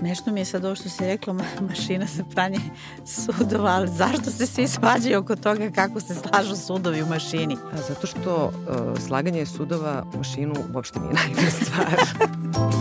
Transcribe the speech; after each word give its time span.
Smešno 0.00 0.32
mi 0.32 0.40
je 0.40 0.44
sad 0.44 0.64
ovo 0.64 0.74
što 0.74 0.88
si 0.88 1.06
rekla 1.06 1.34
mašina 1.60 2.06
za 2.06 2.24
pranje 2.24 2.58
sudova, 3.06 3.70
ali 3.70 3.88
zašto 3.88 4.30
se 4.30 4.46
svi 4.46 4.68
svađaju 4.68 5.18
oko 5.18 5.36
toga 5.36 5.70
kako 5.70 6.00
se 6.00 6.14
slažu 6.14 6.56
sudovi 6.56 7.02
u 7.02 7.06
mašini? 7.06 7.56
A 7.72 7.76
zato 7.88 8.06
što 8.06 8.44
uh, 8.44 8.98
slaganje 9.06 9.46
sudova 9.46 10.04
u 10.14 10.18
mašinu 10.18 10.54
uopšte 10.74 11.00
nije 11.00 11.12
najbolja 11.12 11.50
stvar. 11.50 12.00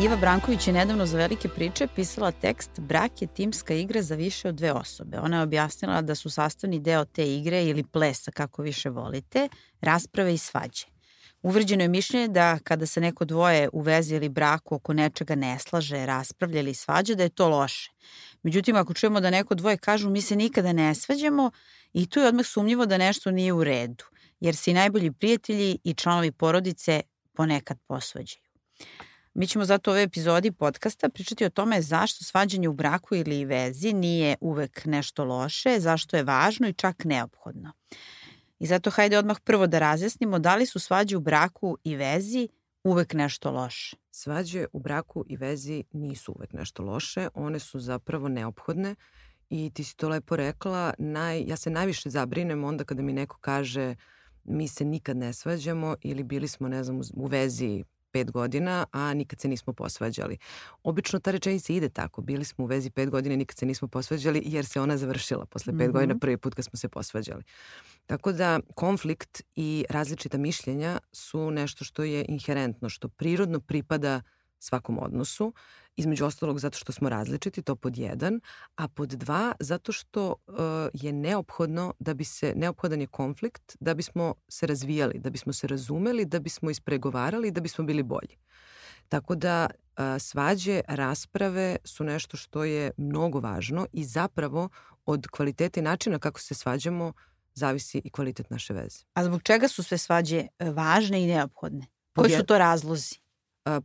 Iva 0.00 0.16
Branković 0.16 0.66
je 0.66 0.72
nedavno 0.72 1.06
za 1.06 1.18
velike 1.18 1.48
priče 1.48 1.86
pisala 1.96 2.32
tekst 2.32 2.70
Brak 2.80 3.22
je 3.22 3.28
timska 3.28 3.74
igra 3.74 4.02
za 4.02 4.14
više 4.14 4.48
od 4.48 4.54
dve 4.54 4.72
osobe. 4.72 5.18
Ona 5.18 5.36
je 5.36 5.42
objasnila 5.42 6.02
da 6.02 6.14
su 6.14 6.30
sastavni 6.30 6.80
deo 6.80 7.04
te 7.04 7.34
igre 7.34 7.64
ili 7.64 7.84
plesa, 7.84 8.30
kako 8.30 8.62
više 8.62 8.90
volite, 8.90 9.48
rasprave 9.80 10.34
i 10.34 10.38
svađe. 10.38 10.86
Uvređeno 11.42 11.82
je 11.82 11.88
mišljenje 11.88 12.28
da 12.28 12.58
kada 12.64 12.86
se 12.86 13.00
neko 13.00 13.24
dvoje 13.24 13.68
u 13.72 13.80
vezi 13.80 14.14
ili 14.14 14.28
braku 14.28 14.74
oko 14.74 14.92
nečega 14.92 15.34
ne 15.34 15.58
slaže, 15.58 16.06
raspravlja 16.06 16.60
ili 16.60 16.74
svađa, 16.74 17.14
da 17.14 17.22
je 17.22 17.28
to 17.28 17.48
loše. 17.48 17.90
Međutim, 18.42 18.76
ako 18.76 18.94
čujemo 18.94 19.20
da 19.20 19.30
neko 19.30 19.54
dvoje 19.54 19.76
kažu 19.76 20.10
mi 20.10 20.22
se 20.22 20.36
nikada 20.36 20.72
ne 20.72 20.94
svađamo, 20.94 21.50
i 21.92 22.06
tu 22.06 22.20
je 22.20 22.26
odmah 22.26 22.46
sumnjivo 22.46 22.86
da 22.86 22.98
nešto 22.98 23.30
nije 23.30 23.52
u 23.52 23.64
redu, 23.64 24.04
jer 24.40 24.56
se 24.56 24.70
i 24.70 24.74
najbolji 24.74 25.12
prijatelji 25.12 25.78
i 25.84 25.94
članovi 25.94 26.32
porodice 26.32 27.02
ponekad 27.32 27.78
posvađaju. 27.86 28.48
Mi 29.38 29.46
ćemo 29.46 29.64
zato 29.64 29.90
u 29.90 29.92
ovoj 29.92 30.02
epizodi 30.02 30.52
podcasta 30.52 31.08
pričati 31.08 31.44
o 31.44 31.50
tome 31.50 31.82
zašto 31.82 32.24
svađanje 32.24 32.68
u 32.68 32.72
braku 32.72 33.14
ili 33.14 33.44
vezi 33.44 33.92
nije 33.92 34.36
uvek 34.40 34.84
nešto 34.84 35.24
loše, 35.24 35.80
zašto 35.80 36.16
je 36.16 36.22
važno 36.22 36.68
i 36.68 36.72
čak 36.72 37.04
neophodno. 37.04 37.72
I 38.58 38.66
zato 38.66 38.90
hajde 38.90 39.18
odmah 39.18 39.36
prvo 39.44 39.66
da 39.66 39.78
razjasnimo 39.78 40.38
da 40.38 40.56
li 40.56 40.66
su 40.66 40.78
svađe 40.78 41.16
u 41.16 41.20
braku 41.20 41.78
i 41.84 41.96
vezi 41.96 42.48
uvek 42.84 43.14
nešto 43.14 43.50
loše. 43.50 43.96
Svađe 44.10 44.66
u 44.72 44.80
braku 44.80 45.24
i 45.28 45.36
vezi 45.36 45.84
nisu 45.92 46.32
uvek 46.32 46.52
nešto 46.52 46.82
loše, 46.82 47.28
one 47.34 47.58
su 47.58 47.80
zapravo 47.80 48.28
neophodne 48.28 48.94
i 49.50 49.70
ti 49.74 49.84
si 49.84 49.96
to 49.96 50.08
lepo 50.08 50.36
rekla, 50.36 50.94
naj, 50.98 51.44
ja 51.46 51.56
se 51.56 51.70
najviše 51.70 52.10
zabrinem 52.10 52.64
onda 52.64 52.84
kada 52.84 53.02
mi 53.02 53.12
neko 53.12 53.38
kaže 53.40 53.94
mi 54.44 54.68
se 54.68 54.84
nikad 54.84 55.16
ne 55.16 55.32
svađamo 55.32 55.96
ili 56.02 56.22
bili 56.22 56.48
smo, 56.48 56.68
ne 56.68 56.84
znam, 56.84 57.00
u 57.14 57.26
vezi 57.26 57.84
pet 58.12 58.30
godina, 58.30 58.86
a 58.92 59.14
nikad 59.14 59.40
se 59.40 59.48
nismo 59.48 59.72
posvađali. 59.72 60.38
Obično 60.82 61.18
ta 61.18 61.30
rečenica 61.30 61.72
ide 61.72 61.88
tako. 61.88 62.22
Bili 62.22 62.44
smo 62.44 62.64
u 62.64 62.68
vezi 62.68 62.90
pet 62.90 63.10
godina 63.10 63.34
i 63.34 63.38
nikad 63.38 63.58
se 63.58 63.66
nismo 63.66 63.88
posvađali 63.88 64.42
jer 64.44 64.66
se 64.66 64.80
ona 64.80 64.96
završila 64.96 65.46
posle 65.46 65.72
pet 65.72 65.80
mm 65.80 65.90
-hmm. 65.90 65.92
godina 65.92 66.18
prvi 66.18 66.36
put 66.36 66.54
kad 66.54 66.64
smo 66.64 66.76
se 66.76 66.88
posvađali. 66.88 67.42
Tako 68.06 68.32
da 68.32 68.60
konflikt 68.74 69.42
i 69.56 69.84
različita 69.90 70.38
mišljenja 70.38 70.98
su 71.12 71.50
nešto 71.50 71.84
što 71.84 72.02
je 72.02 72.24
inherentno, 72.28 72.88
što 72.88 73.08
prirodno 73.08 73.60
pripada 73.60 74.22
svakom 74.58 74.98
odnosu 74.98 75.52
između 75.98 76.24
ostalog 76.24 76.60
zato 76.60 76.78
što 76.78 76.92
smo 76.92 77.08
različiti, 77.08 77.62
to 77.62 77.76
pod 77.76 77.98
jedan, 77.98 78.40
a 78.76 78.88
pod 78.88 79.08
dva 79.08 79.52
zato 79.60 79.92
što 79.92 80.34
uh, 80.46 80.54
je 80.92 81.12
neophodno 81.12 81.94
da 81.98 82.14
bi 82.14 82.24
se, 82.24 82.52
neophodan 82.56 83.00
je 83.00 83.06
konflikt 83.06 83.76
da 83.80 83.94
bismo 83.94 84.34
se 84.48 84.66
razvijali, 84.66 85.18
da 85.18 85.30
bismo 85.30 85.52
se 85.52 85.66
razumeli, 85.66 86.24
da 86.24 86.40
bismo 86.40 86.70
ispregovarali, 86.70 87.50
da 87.50 87.60
bismo 87.60 87.84
bili 87.84 88.02
bolji. 88.02 88.36
Tako 89.08 89.34
da 89.34 89.66
uh, 89.70 90.04
svađe, 90.18 90.80
rasprave 90.88 91.76
su 91.84 92.04
nešto 92.04 92.36
što 92.36 92.64
je 92.64 92.90
mnogo 92.96 93.40
važno 93.40 93.86
i 93.92 94.04
zapravo 94.04 94.68
od 95.06 95.26
kvaliteta 95.26 95.80
i 95.80 95.82
načina 95.82 96.18
kako 96.18 96.40
se 96.40 96.54
svađamo 96.54 97.12
zavisi 97.54 98.00
i 98.04 98.10
kvalitet 98.10 98.50
naše 98.50 98.74
veze. 98.74 98.98
A 99.14 99.24
zbog 99.24 99.42
čega 99.42 99.68
su 99.68 99.82
sve 99.82 99.98
svađe 99.98 100.46
e, 100.58 100.70
važne 100.70 101.22
i 101.22 101.26
neophodne? 101.26 101.86
Koji 102.14 102.30
su 102.30 102.46
to 102.46 102.58
razlozi? 102.58 103.27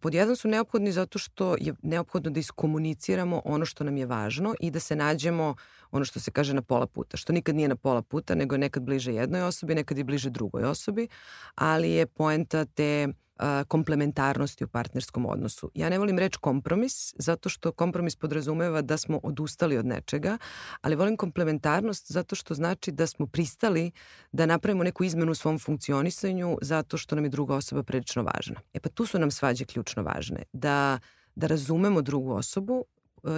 Pod 0.02 0.14
jedan 0.14 0.36
su 0.36 0.48
neophodni 0.48 0.92
zato 0.92 1.20
što 1.20 1.56
je 1.60 1.74
neophodno 1.82 2.32
da 2.32 2.40
iskomuniciramo 2.40 3.42
ono 3.46 3.66
što 3.66 3.84
nam 3.84 3.98
je 3.98 4.06
važno 4.06 4.56
i 4.60 4.72
da 4.72 4.80
se 4.80 4.96
nađemo 4.96 5.56
ono 5.92 6.06
što 6.06 6.20
se 6.20 6.32
kaže 6.32 6.54
na 6.54 6.62
pola 6.62 6.88
puta, 6.88 7.18
što 7.18 7.34
nikad 7.34 7.56
nije 7.56 7.68
na 7.68 7.76
pola 7.76 8.02
puta, 8.02 8.36
nego 8.36 8.56
je 8.56 8.60
nekad 8.60 8.84
bliže 8.84 9.14
jednoj 9.14 9.42
osobi, 9.42 9.76
nekad 9.76 9.98
je 9.98 10.04
bliže 10.04 10.30
drugoj 10.30 10.64
osobi, 10.64 11.08
ali 11.56 11.92
je 11.92 12.06
poenta 12.06 12.66
te 12.66 13.08
komplementarnosti 13.68 14.64
u 14.64 14.68
partnerskom 14.68 15.26
odnosu. 15.26 15.72
Ja 15.74 15.90
ne 15.90 16.00
volim 16.00 16.20
reč 16.20 16.38
kompromis, 16.38 17.14
zato 17.18 17.50
što 17.50 17.72
kompromis 17.72 18.16
podrazumeva 18.16 18.82
da 18.82 18.98
smo 18.98 19.20
odustali 19.24 19.78
od 19.78 19.86
nečega, 19.86 20.38
ali 20.82 20.96
volim 20.96 21.18
komplementarnost 21.18 22.12
zato 22.12 22.36
što 22.36 22.54
znači 22.54 22.92
da 22.92 23.08
smo 23.08 23.28
pristali 23.28 23.92
da 24.32 24.46
napravimo 24.46 24.84
neku 24.84 25.04
izmenu 25.04 25.32
u 25.32 25.36
svom 25.36 25.60
funkcionisanju 25.60 26.58
zato 26.62 26.98
što 26.98 27.16
nam 27.16 27.26
je 27.26 27.30
druga 27.30 27.56
osoba 27.56 27.84
prilično 27.84 28.24
važna. 28.24 28.62
E 28.74 28.80
pa 28.80 28.90
tu 28.90 29.06
su 29.06 29.20
nam 29.20 29.32
svađe 29.32 29.66
ključno 29.66 30.04
važne. 30.04 30.44
Da 30.54 31.00
da 31.36 31.48
razumemo 31.48 32.02
drugu 32.02 32.34
osobu, 32.34 32.86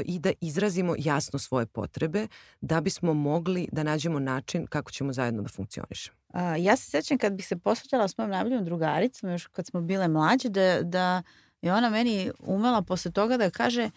i 0.06 0.20
da 0.20 0.32
izrazimo 0.42 0.96
jasno 0.98 1.40
svoje 1.40 1.66
potrebe 1.66 2.28
da 2.62 2.82
bismo 2.82 3.14
mogli 3.14 3.68
da 3.72 3.84
nađemo 3.84 4.20
način 4.20 4.68
kako 4.68 4.92
ćemo 4.92 5.14
zajedno 5.14 5.42
da 5.42 5.50
funkcionišemo. 5.50 6.18
Ja 6.60 6.76
se 6.76 6.90
sećam 6.90 7.18
kad 7.18 7.34
bih 7.34 7.48
se 7.48 7.58
posvađala 7.58 8.08
s 8.08 8.18
mojom 8.18 8.32
najboljom 8.32 8.66
drugaricom, 8.66 9.30
još 9.32 9.48
kad 9.48 9.66
smo 9.66 9.82
bile 9.82 10.08
mlađe, 10.08 10.50
da, 10.50 10.82
da 10.82 11.24
je 11.62 11.74
ona 11.74 11.90
meni 11.90 12.32
umela 12.40 12.82
posle 12.82 13.12
toga 13.12 13.38
da 13.38 13.50
kaže 13.50 13.90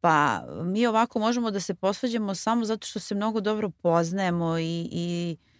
pa 0.00 0.44
mi 0.64 0.86
ovako 0.86 1.18
možemo 1.18 1.50
da 1.50 1.60
se 1.60 1.74
posvađamo 1.74 2.34
samo 2.34 2.64
zato 2.64 2.86
što 2.86 3.00
se 3.00 3.14
mnogo 3.14 3.40
dobro 3.40 3.70
poznajemo 3.70 4.58
i, 4.58 4.88
i 4.92 5.36
uh, 5.40 5.55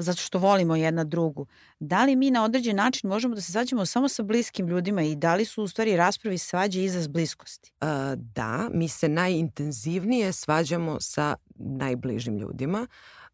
zato 0.00 0.20
što 0.20 0.38
volimo 0.38 0.76
jedna 0.76 1.04
drugu. 1.04 1.46
Da 1.80 2.04
li 2.04 2.16
mi 2.16 2.30
na 2.30 2.44
određen 2.44 2.76
način 2.76 3.08
možemo 3.10 3.34
da 3.34 3.40
se 3.40 3.52
svađamo 3.52 3.86
samo 3.86 4.08
sa 4.08 4.22
bliskim 4.22 4.68
ljudima 4.68 5.02
i 5.02 5.16
da 5.16 5.34
li 5.34 5.44
su 5.44 5.62
u 5.62 5.68
stvari 5.68 5.96
raspravi 5.96 6.38
svađe 6.38 6.84
izraz 6.84 7.06
bliskosti? 7.06 7.72
Uh, 7.80 7.88
da, 8.14 8.68
mi 8.72 8.88
se 8.88 9.08
najintenzivnije 9.08 10.32
svađamo 10.32 11.00
sa 11.00 11.36
najbližim 11.54 12.38
ljudima. 12.38 12.86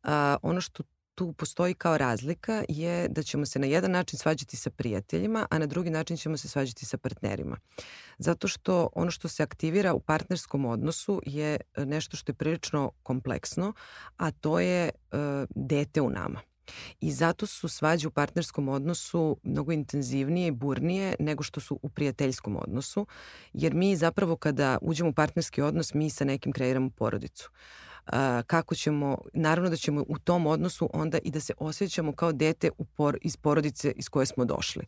Uh, 0.02 0.10
ono 0.42 0.60
što 0.60 0.82
tu 1.14 1.32
postoji 1.32 1.74
kao 1.74 1.98
razlika 1.98 2.64
je 2.68 3.08
da 3.08 3.22
ćemo 3.22 3.46
se 3.46 3.58
na 3.58 3.66
jedan 3.66 3.90
način 3.90 4.18
svađati 4.18 4.56
sa 4.56 4.70
prijateljima, 4.70 5.46
a 5.50 5.58
na 5.58 5.66
drugi 5.66 5.90
način 5.90 6.16
ćemo 6.16 6.36
se 6.36 6.48
svađati 6.48 6.86
sa 6.86 6.98
partnerima. 6.98 7.56
Zato 8.18 8.48
što 8.48 8.88
ono 8.94 9.10
što 9.10 9.28
se 9.28 9.42
aktivira 9.42 9.94
u 9.94 10.00
partnerskom 10.00 10.64
odnosu 10.64 11.22
je 11.26 11.60
e, 11.74 11.86
nešto 11.86 12.16
što 12.16 12.30
je 12.30 12.34
prilično 12.34 12.90
kompleksno, 13.02 13.72
a 14.16 14.30
to 14.30 14.60
je 14.60 14.90
uh, 14.90 15.18
dete 15.54 16.00
u 16.00 16.10
nama. 16.10 16.40
I 17.00 17.12
zato 17.12 17.46
su 17.46 17.68
svađe 17.68 18.08
u 18.08 18.10
partnerskom 18.10 18.68
odnosu 18.68 19.36
mnogo 19.42 19.72
intenzivnije 19.72 20.48
i 20.48 20.50
burnije 20.50 21.16
nego 21.18 21.42
što 21.42 21.60
su 21.60 21.78
u 21.82 21.88
prijateljskom 21.88 22.56
odnosu, 22.56 23.06
jer 23.52 23.74
mi 23.74 23.96
zapravo 23.96 24.36
kada 24.36 24.78
uđemo 24.82 25.10
u 25.10 25.12
partnerski 25.12 25.62
odnos, 25.62 25.94
mi 25.94 26.10
sa 26.10 26.24
nekim 26.24 26.52
kreiramo 26.52 26.90
porodicu. 26.90 27.50
Uh, 27.52 27.83
kako 28.46 28.74
ćemo, 28.74 29.18
naravno 29.32 29.70
da 29.70 29.76
ćemo 29.76 30.04
u 30.08 30.18
tom 30.18 30.46
odnosu 30.46 30.90
onda 30.92 31.18
i 31.24 31.30
da 31.30 31.40
se 31.40 31.52
osjećamo 31.58 32.12
kao 32.12 32.32
dete 32.32 32.70
u 32.78 32.84
por, 32.84 33.18
iz 33.22 33.36
porodice 33.36 33.92
iz 33.96 34.08
koje 34.08 34.26
smo 34.26 34.44
došli. 34.44 34.82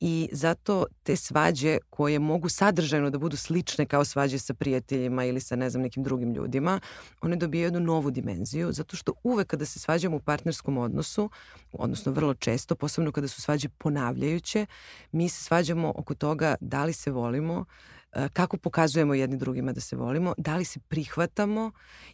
I 0.00 0.28
zato 0.32 0.86
te 1.02 1.16
svađe 1.16 1.78
koje 1.90 2.18
mogu 2.18 2.48
sadržajno 2.48 3.10
da 3.10 3.18
budu 3.18 3.36
slične 3.36 3.86
kao 3.86 4.04
svađe 4.04 4.38
sa 4.38 4.54
prijateljima 4.54 5.24
ili 5.24 5.40
sa 5.40 5.56
ne 5.56 5.70
znam 5.70 5.82
nekim 5.82 6.02
drugim 6.02 6.34
ljudima, 6.34 6.80
one 7.20 7.36
dobijaju 7.36 7.66
jednu 7.66 7.80
novu 7.80 8.10
dimenziju, 8.10 8.72
zato 8.72 8.96
što 8.96 9.12
uvek 9.22 9.46
kada 9.46 9.64
se 9.64 9.78
svađamo 9.78 10.16
u 10.16 10.20
partnerskom 10.20 10.78
odnosu, 10.78 11.30
odnosno 11.72 12.12
vrlo 12.12 12.34
često, 12.34 12.74
posebno 12.74 13.12
kada 13.12 13.28
su 13.28 13.42
svađe 13.42 13.68
ponavljajuće, 13.68 14.66
mi 15.12 15.28
se 15.28 15.44
svađamo 15.44 15.92
oko 15.96 16.14
toga 16.14 16.54
da 16.60 16.84
li 16.84 16.92
se 16.92 17.10
volimo, 17.10 17.64
kako 18.32 18.56
pokazujemo 18.56 19.14
jedni 19.14 19.36
drugima 19.36 19.72
da 19.72 19.80
se 19.80 19.96
volimo, 19.96 20.34
da 20.38 20.56
li 20.56 20.64
se 20.64 20.80
prihvatamo 20.80 21.70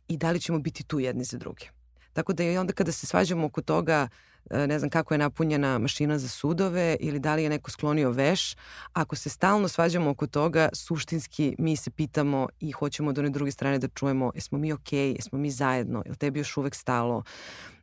i 0.08 0.16
da 0.16 0.30
li 0.30 0.40
ćemo 0.40 0.58
biti 0.58 0.84
tu 0.84 1.00
jedni 1.00 1.24
za 1.24 1.38
druge. 1.38 1.66
Tako 2.12 2.32
da 2.32 2.42
je 2.42 2.60
onda 2.60 2.72
kada 2.72 2.92
se 2.92 3.06
svađamo 3.06 3.46
oko 3.46 3.62
toga 3.62 4.08
e, 4.50 4.66
ne 4.66 4.78
znam 4.78 4.90
kako 4.90 5.14
je 5.14 5.18
napunjena 5.18 5.78
mašina 5.78 6.18
za 6.18 6.28
sudove 6.28 6.96
ili 7.00 7.18
da 7.18 7.34
li 7.34 7.42
je 7.42 7.48
neko 7.48 7.70
sklonio 7.70 8.10
veš, 8.10 8.56
ako 8.92 9.16
se 9.16 9.30
stalno 9.30 9.68
svađamo 9.68 10.10
oko 10.10 10.26
toga, 10.26 10.68
suštinski 10.72 11.56
mi 11.58 11.76
se 11.76 11.90
pitamo 11.90 12.48
i 12.60 12.72
hoćemo 12.72 13.10
od 13.10 13.18
one 13.18 13.30
druge 13.30 13.50
strane 13.50 13.78
da 13.78 13.88
čujemo 13.88 14.32
jesmo 14.34 14.58
mi 14.58 14.72
okej, 14.72 14.98
okay, 14.98 15.16
jesmo 15.16 15.38
mi 15.38 15.50
zajedno, 15.50 16.02
je 16.04 16.10
li 16.10 16.16
tebi 16.16 16.40
još 16.40 16.56
uvek 16.56 16.74
stalo, 16.74 17.22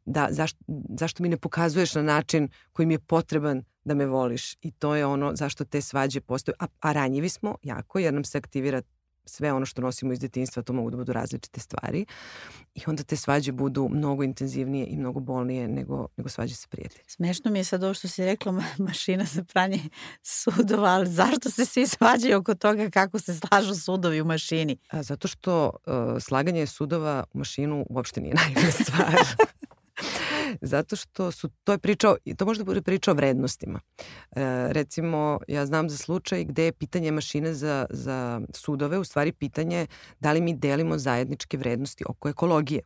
da, 0.06 0.28
zašto, 0.32 0.60
zašto 1.00 1.24
mi 1.24 1.30
ne 1.30 1.38
pokazuješ 1.38 1.96
na 1.96 2.02
način 2.02 2.50
koji 2.72 2.86
mi 2.86 2.94
je 2.94 3.00
potreban 3.00 3.64
da 3.86 3.94
me 3.94 4.06
voliš 4.06 4.56
i 4.62 4.72
to 4.72 4.96
je 4.96 5.06
ono 5.06 5.36
zašto 5.36 5.66
te 5.66 5.82
svađe 5.82 6.22
postoje. 6.22 6.56
A, 6.60 6.66
a 6.80 6.92
ranjivi 6.92 7.30
smo 7.30 7.56
jako 7.64 8.00
jer 8.00 8.14
nam 8.14 8.24
se 8.24 8.38
aktivira 8.38 8.82
sve 9.26 9.54
ono 9.54 9.66
što 9.66 9.82
nosimo 9.82 10.14
iz 10.14 10.20
detinjstva, 10.20 10.64
to 10.64 10.74
mogu 10.74 10.90
da 10.90 10.98
budu 10.98 11.14
različite 11.14 11.60
stvari. 11.60 12.06
I 12.76 12.82
onda 12.86 13.04
te 13.04 13.16
svađe 13.16 13.52
budu 13.52 13.90
mnogo 13.92 14.24
intenzivnije 14.24 14.86
i 14.86 14.98
mnogo 14.98 15.20
bolnije 15.20 15.68
nego, 15.68 16.08
nego 16.18 16.30
svađe 16.30 16.56
sa 16.56 16.68
prijateljima. 16.70 17.10
Smešno 17.10 17.52
mi 17.52 17.60
je 17.60 17.64
sad 17.64 17.84
ovo 17.84 17.94
što 17.94 18.08
si 18.08 18.26
rekla, 18.26 18.64
mašina 18.78 19.24
za 19.24 19.44
pranje 19.44 19.80
sudova, 20.22 20.90
ali 20.90 21.10
zašto 21.10 21.50
se 21.50 21.66
svi 21.66 21.88
svađaju 21.88 22.38
oko 22.38 22.56
toga 22.56 22.90
kako 22.90 23.20
se 23.20 23.36
slažu 23.36 23.76
sudovi 23.76 24.22
u 24.22 24.26
mašini? 24.26 24.78
A, 24.90 25.04
zato 25.04 25.28
što 25.28 25.70
uh, 25.70 25.94
slaganje 26.22 26.68
sudova 26.68 27.24
u 27.34 27.38
mašinu 27.38 27.86
uopšte 27.90 28.22
nije 28.22 28.36
najbolja 28.46 28.72
stvar. 28.72 29.16
Zato 30.62 30.96
što 30.96 31.32
su, 31.32 31.50
to 31.64 31.72
je 31.72 31.78
priča, 31.78 32.16
to 32.38 32.46
može 32.46 32.60
da 32.60 32.66
bude 32.66 32.82
priča 32.82 33.12
o 33.12 33.14
vrednostima. 33.14 33.80
E, 34.00 34.04
recimo, 34.74 35.40
ja 35.48 35.66
znam 35.66 35.90
za 35.90 35.98
slučaj 35.98 36.44
gde 36.44 36.66
je 36.66 36.72
pitanje 36.72 37.12
mašine 37.12 37.54
za, 37.54 37.86
za 37.90 38.42
sudove, 38.54 38.98
u 38.98 39.04
stvari 39.04 39.32
pitanje 39.32 39.88
da 40.20 40.32
li 40.32 40.42
mi 40.42 40.54
delimo 40.54 40.98
zajedničke 40.98 41.58
vrednosti 41.58 42.04
oko 42.10 42.30
ekologije. 42.30 42.82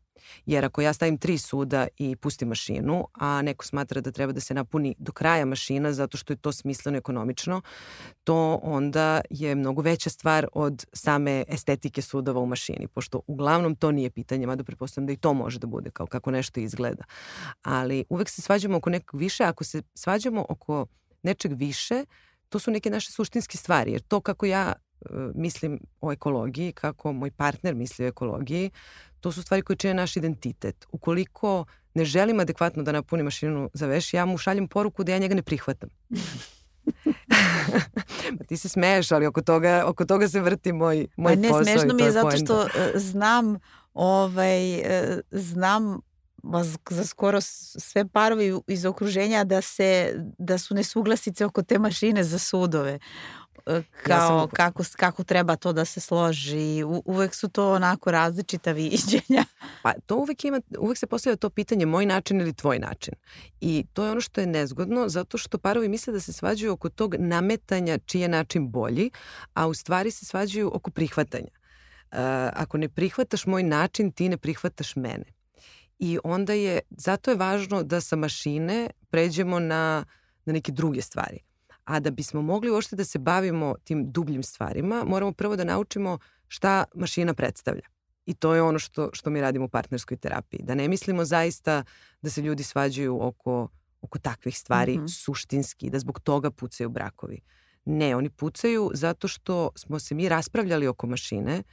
Jer 0.46 0.66
ako 0.66 0.82
ja 0.82 0.94
stavim 0.94 1.18
tri 1.18 1.38
suda 1.38 1.88
i 1.98 2.16
pustim 2.16 2.48
mašinu, 2.48 3.08
a 3.14 3.42
neko 3.42 3.66
smatra 3.66 4.02
da 4.02 4.12
treba 4.12 4.34
da 4.34 4.40
se 4.40 4.54
napuni 4.54 4.96
do 5.00 5.12
kraja 5.12 5.46
mašina 5.46 5.94
zato 5.94 6.18
što 6.18 6.34
je 6.34 6.38
to 6.38 6.52
smisleno 6.52 6.98
ekonomično, 6.98 7.62
to 8.24 8.60
onda 8.64 9.22
je 9.30 9.56
mnogo 9.56 9.82
veća 9.82 10.10
stvar 10.10 10.48
od 10.54 10.86
same 10.94 11.44
estetike 11.48 12.02
sudova 12.02 12.42
u 12.42 12.46
mašini, 12.46 12.88
pošto 12.88 13.22
uglavnom 13.28 13.76
to 13.76 13.92
nije 13.92 14.10
pitanje, 14.10 14.48
mada 14.48 14.64
prepostavljam 14.64 15.08
da 15.08 15.14
i 15.14 15.18
to 15.18 15.34
može 15.34 15.60
da 15.60 15.68
bude 15.68 15.92
kao 15.92 16.08
kako 16.08 16.32
nešto 16.32 16.60
izgleda. 16.60 17.04
Ali 17.62 18.06
uvek 18.10 18.30
se 18.30 18.42
svađamo 18.42 18.78
oko 18.78 18.90
nekog 18.90 19.20
više, 19.20 19.44
ako 19.44 19.64
se 19.64 19.82
svađamo 19.94 20.46
oko 20.50 20.86
nečeg 21.24 21.54
više, 21.54 22.06
to 22.50 22.60
su 22.60 22.72
neke 22.72 22.90
naše 22.90 23.12
suštinske 23.12 23.58
stvari, 23.58 23.92
jer 23.92 24.02
to 24.02 24.22
kako 24.22 24.46
ja 24.46 24.74
e, 24.74 25.06
mislim 25.36 25.80
o 26.02 26.12
ekologiji, 26.12 26.72
kako 26.72 27.14
moj 27.14 27.32
partner 27.32 27.76
misli 27.76 28.06
o 28.06 28.08
ekologiji, 28.08 28.72
to 29.22 29.32
su 29.32 29.42
stvari 29.42 29.62
koje 29.62 29.78
čine 29.78 29.94
naš 29.94 30.18
identitet. 30.18 30.86
Ukoliko 30.92 31.66
ne 31.94 32.06
želim 32.06 32.40
adekvatno 32.40 32.84
da 32.84 32.92
napuni 32.92 33.24
mašinu 33.24 33.70
za 33.74 33.88
veš, 33.88 34.14
ja 34.14 34.26
mu 34.26 34.38
šaljem 34.38 34.68
poruku 34.68 35.04
da 35.04 35.12
ja 35.12 35.18
njega 35.18 35.36
ne 35.36 35.42
prihvatam. 35.42 35.90
pa 38.38 38.44
ti 38.48 38.58
se 38.58 38.70
smeješ, 38.70 39.12
ali 39.12 39.26
oko 39.26 39.42
toga, 39.42 39.84
oko 39.86 40.06
toga 40.06 40.28
se 40.28 40.42
vrti 40.42 40.74
moj, 40.74 41.08
moj 41.18 41.36
ne, 41.36 41.50
posao. 41.50 41.64
Ne, 41.64 41.72
smešno 41.72 41.94
mi 41.94 42.04
je 42.04 42.12
zato 42.12 42.32
što 42.32 42.62
uh, 42.62 42.70
znam, 42.96 43.60
ovaj, 43.94 44.80
uh, 44.80 44.84
znam 45.32 46.00
za 46.90 47.06
skoro 47.06 47.42
sve 47.42 48.08
parovi 48.08 48.54
iz 48.68 48.86
okruženja 48.86 49.44
da 49.44 49.62
se 49.62 50.16
da 50.38 50.58
su 50.58 50.76
nesuglasice 50.76 51.46
oko 51.46 51.64
te 51.64 51.80
mašine 51.80 52.24
za 52.24 52.40
sudove 52.40 53.00
kao 54.04 54.16
ja 54.16 54.28
sam... 54.28 54.50
kako, 54.50 54.84
kako 54.98 55.24
treba 55.24 55.56
to 55.56 55.74
da 55.74 55.86
se 55.86 56.00
složi. 56.00 56.84
U, 56.84 57.02
uvek 57.06 57.36
su 57.36 57.50
to 57.50 57.74
onako 57.74 58.12
različita 58.12 58.72
viđenja. 58.80 59.46
Pa 59.84 59.94
to 60.06 60.16
uvek 60.16 60.46
ima, 60.46 60.62
uvek 60.80 60.98
se 60.98 61.08
postavlja 61.08 61.38
to 61.38 61.50
pitanje 61.50 61.86
moj 61.86 62.06
način 62.06 62.42
ili 62.42 62.54
tvoj 62.54 62.80
način. 62.80 63.14
I 63.62 63.86
to 63.94 64.06
je 64.06 64.12
ono 64.12 64.22
što 64.22 64.42
je 64.42 64.48
nezgodno 64.48 65.10
zato 65.10 65.38
što 65.38 65.58
parovi 65.58 65.90
misle 65.90 66.14
da 66.14 66.20
se 66.20 66.34
svađaju 66.34 66.74
oko 66.74 66.90
tog 66.90 67.16
nametanja 67.20 67.98
čiji 67.98 68.22
je 68.22 68.28
način 68.28 68.72
bolji, 68.72 69.12
a 69.54 69.68
u 69.68 69.74
stvari 69.74 70.12
se 70.12 70.26
svađaju 70.26 70.72
oko 70.74 70.92
prihvatanja. 70.92 71.50
Uh, 72.12 72.18
ako 72.54 72.78
ne 72.78 72.90
prihvataš 72.90 73.46
moj 73.46 73.64
način, 73.64 74.12
ti 74.12 74.30
ne 74.30 74.38
prihvataš 74.38 74.96
mene. 74.96 75.26
I 76.00 76.20
onda 76.24 76.54
je, 76.54 76.80
zato 76.90 77.32
je 77.32 77.38
važno 77.38 77.84
da 77.84 78.02
sa 78.02 78.16
mašine 78.16 78.90
pređemo 79.10 79.60
na, 79.60 80.06
na 80.46 80.54
neke 80.54 80.72
druge 80.72 81.02
stvari. 81.02 81.49
A 81.90 82.00
da 82.00 82.12
bismo 82.12 82.42
mogli 82.42 82.70
uopšte 82.70 82.96
da 82.96 83.06
se 83.06 83.20
bavimo 83.20 83.76
tim 83.84 84.12
dubljim 84.12 84.44
stvarima, 84.44 85.04
moramo 85.04 85.32
prvo 85.32 85.56
da 85.56 85.64
naučimo 85.64 86.18
šta 86.48 86.84
mašina 86.96 87.34
predstavlja. 87.34 87.88
I 88.26 88.34
to 88.34 88.54
je 88.56 88.62
ono 88.62 88.80
što, 88.80 89.10
što 89.14 89.30
mi 89.30 89.42
radimo 89.42 89.66
u 89.66 89.70
partnerskoj 89.70 90.18
terapiji. 90.18 90.60
Da 90.64 90.76
ne 90.76 90.88
mislimo 90.88 91.26
zaista 91.26 91.84
da 92.22 92.30
se 92.30 92.42
ljudi 92.42 92.64
svađaju 92.64 93.18
oko, 93.22 93.68
oko 94.02 94.20
takvih 94.20 94.58
stvari 94.58 94.98
mm 94.98 95.02
-hmm. 95.02 95.24
suštinski, 95.24 95.90
da 95.90 96.00
zbog 96.00 96.20
toga 96.20 96.52
pucaju 96.52 96.90
brakovi. 96.90 97.42
Ne, 97.86 98.16
oni 98.16 98.30
pucaju 98.30 98.92
zato 98.94 99.28
što 99.28 99.70
smo 99.76 100.00
se 100.00 100.16
mi 100.16 100.30
raspravljali 100.30 100.88
oko 100.88 101.08
mašine, 101.08 101.64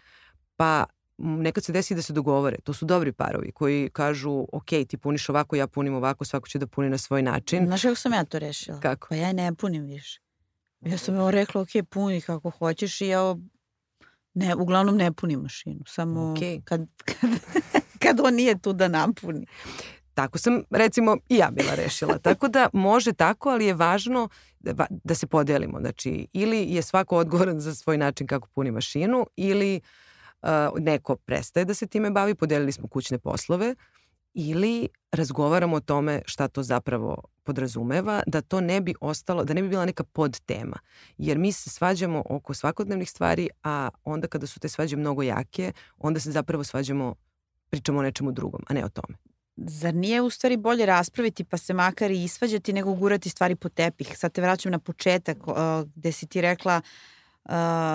pa 0.57 0.85
nekad 1.19 1.65
se 1.65 1.73
desi 1.73 1.95
da 1.95 2.03
se 2.03 2.13
dogovore. 2.13 2.57
To 2.65 2.73
su 2.73 2.85
dobri 2.85 3.13
parovi 3.13 3.53
koji 3.53 3.91
kažu, 3.93 4.47
ok, 4.53 4.69
ti 4.89 4.97
puniš 4.97 5.29
ovako, 5.29 5.57
ja 5.57 5.67
punim 5.67 5.95
ovako, 5.95 6.25
svako 6.25 6.49
će 6.49 6.59
da 6.59 6.67
puni 6.67 6.91
na 6.91 6.99
svoj 6.99 7.23
način. 7.23 7.67
Znaš 7.67 7.83
kako 7.83 7.95
sam 7.95 8.13
ja 8.13 8.25
to 8.25 8.39
rešila? 8.39 8.81
Kako? 8.81 9.09
Pa 9.09 9.15
ja 9.15 9.33
ne 9.33 9.55
punim 9.55 9.85
više. 9.85 10.21
Ja 10.81 10.99
sam 10.99 11.15
joj 11.15 11.33
rekla, 11.33 11.61
ok, 11.61 11.69
puni 11.91 12.21
kako 12.21 12.51
hoćeš 12.51 13.01
i 13.01 13.07
ja 13.07 13.37
ne, 14.35 14.55
uglavnom 14.55 14.97
ne 14.97 15.13
punim 15.13 15.41
mašinu. 15.41 15.81
Samo 15.87 16.21
okay. 16.21 16.61
kad, 16.65 16.87
kad, 17.21 17.31
kad 17.99 18.21
on 18.21 18.35
nije 18.35 18.59
tu 18.59 18.73
da 18.73 18.89
napuni. 18.89 19.47
Tako 20.15 20.39
sam, 20.39 20.63
recimo, 20.71 21.17
i 21.29 21.37
ja 21.37 21.51
bila 21.51 21.75
rešila. 21.75 22.19
Tako 22.19 22.49
da 22.49 22.69
može 22.73 23.13
tako, 23.13 23.51
ali 23.51 23.67
je 23.67 23.75
važno 23.75 24.29
da, 24.61 24.87
da 25.05 25.15
se 25.15 25.27
podelimo. 25.27 25.81
Znači, 25.81 26.27
ili 26.33 26.75
je 26.75 26.83
svako 26.83 27.17
odgovoran 27.17 27.61
za 27.61 27.75
svoj 27.75 27.99
način 27.99 28.27
kako 28.27 28.49
puni 28.49 28.71
mašinu, 28.71 29.27
ili 29.37 29.77
uh, 29.77 30.06
neko 30.79 31.17
prestaje 31.17 31.65
da 31.65 31.75
se 31.75 31.87
time 31.87 32.11
bavi, 32.11 32.35
podelili 32.35 32.73
smo 32.73 32.89
kućne 32.89 33.19
poslove 33.19 33.75
ili 34.35 34.89
razgovaramo 35.13 35.77
o 35.77 35.81
tome 35.81 36.23
šta 36.27 36.49
to 36.49 36.63
zapravo 36.63 37.23
podrazumeva, 37.45 38.23
da 38.27 38.41
to 38.41 38.61
ne 38.61 38.81
bi 38.81 38.95
ostalo, 39.01 39.45
da 39.45 39.55
ne 39.55 39.63
bi 39.63 39.69
bila 39.69 39.85
neka 39.85 40.05
podtema. 40.05 40.79
Jer 41.19 41.39
mi 41.39 41.53
se 41.53 41.71
svađamo 41.71 42.23
oko 42.31 42.55
svakodnevnih 42.55 43.11
stvari, 43.11 43.49
a 43.63 43.89
onda 44.05 44.29
kada 44.29 44.47
su 44.47 44.61
te 44.61 44.69
svađe 44.69 44.97
mnogo 44.97 45.23
jake, 45.23 45.73
onda 45.99 46.21
se 46.21 46.31
zapravo 46.31 46.65
svađamo, 46.65 47.15
pričamo 47.71 47.99
o 47.99 48.03
nečemu 48.03 48.33
drugom, 48.33 48.61
a 48.69 48.75
ne 48.75 48.85
o 48.85 48.89
tome. 48.89 49.19
Zar 49.57 49.95
nije 49.95 50.21
u 50.21 50.31
stvari 50.31 50.57
bolje 50.57 50.87
raspraviti 50.87 51.45
pa 51.45 51.57
se 51.57 51.75
makar 51.75 52.11
i 52.11 52.25
isvađati 52.25 52.73
nego 52.73 52.95
gurati 52.95 53.31
stvari 53.31 53.55
po 53.55 53.69
tepih? 53.69 54.19
Sad 54.19 54.33
te 54.33 54.41
vraćam 54.41 54.73
na 54.73 54.79
početak 54.79 55.39
gde 55.95 56.13
si 56.13 56.27
ti 56.27 56.41
rekla 56.41 56.77
uh, 56.77 57.16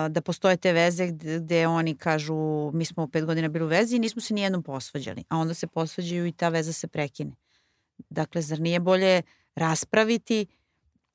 da 0.08 0.20
postoje 0.24 0.56
te 0.56 0.72
veze 0.72 1.06
gde, 1.06 1.38
gde 1.38 1.66
oni 1.66 1.96
kažu 1.96 2.70
mi 2.74 2.84
smo 2.84 3.08
pet 3.08 3.24
godina 3.24 3.48
bili 3.48 3.64
u 3.64 3.68
vezi 3.68 3.96
i 3.96 3.98
nismo 3.98 4.22
se 4.22 4.34
nijednom 4.34 4.62
posvađali, 4.62 5.24
a 5.28 5.38
onda 5.38 5.54
se 5.54 5.66
posvađaju 5.66 6.26
i 6.26 6.32
ta 6.32 6.48
veza 6.48 6.72
se 6.72 6.88
prekine. 6.88 7.32
Dakle, 8.10 8.42
zar 8.42 8.60
nije 8.60 8.80
bolje 8.80 9.22
raspraviti 9.54 10.46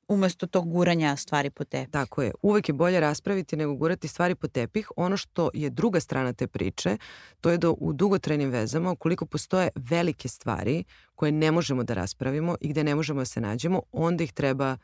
umesto 0.08 0.46
tog 0.46 0.72
guranja 0.72 1.16
stvari 1.16 1.50
po 1.50 1.64
tepih? 1.64 1.90
Tako 1.90 2.22
je. 2.22 2.32
Uvek 2.42 2.68
je 2.68 2.72
bolje 2.72 3.00
raspraviti 3.00 3.56
nego 3.56 3.74
gurati 3.74 4.08
stvari 4.08 4.34
po 4.34 4.48
tepih. 4.48 4.90
Ono 4.96 5.16
što 5.16 5.50
je 5.54 5.70
druga 5.70 6.00
strana 6.00 6.32
te 6.32 6.46
priče, 6.46 6.96
to 7.40 7.50
je 7.50 7.58
da 7.58 7.70
u 7.70 7.92
dugotrajnim 7.92 8.50
vezama, 8.50 8.90
ukoliko 8.90 9.26
postoje 9.26 9.68
velike 9.74 10.28
stvari 10.28 10.84
koje 11.14 11.32
ne 11.32 11.52
možemo 11.52 11.84
da 11.84 11.94
raspravimo 11.94 12.56
i 12.60 12.68
gde 12.68 12.84
ne 12.84 12.94
možemo 12.94 13.20
da 13.20 13.24
se 13.24 13.40
nađemo, 13.40 13.82
onda 13.92 14.24
ih 14.24 14.32
treba 14.32 14.76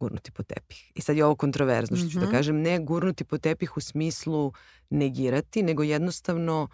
gurnuti 0.00 0.30
po 0.30 0.42
tepih. 0.42 0.92
I 0.94 1.00
sad 1.00 1.16
je 1.16 1.24
ovo 1.24 1.34
kontroverzno 1.34 1.96
što 1.96 2.08
ću 2.08 2.18
mm 2.18 2.18
-hmm. 2.18 2.20
da 2.20 2.26
mhm. 2.26 2.36
kažem, 2.36 2.60
ne 2.60 2.78
gurnuti 2.78 3.24
po 3.24 3.38
tepih 3.38 3.76
u 3.76 3.80
smislu 3.80 4.52
negirati, 4.90 5.62
nego 5.62 5.82
jednostavno 5.82 6.68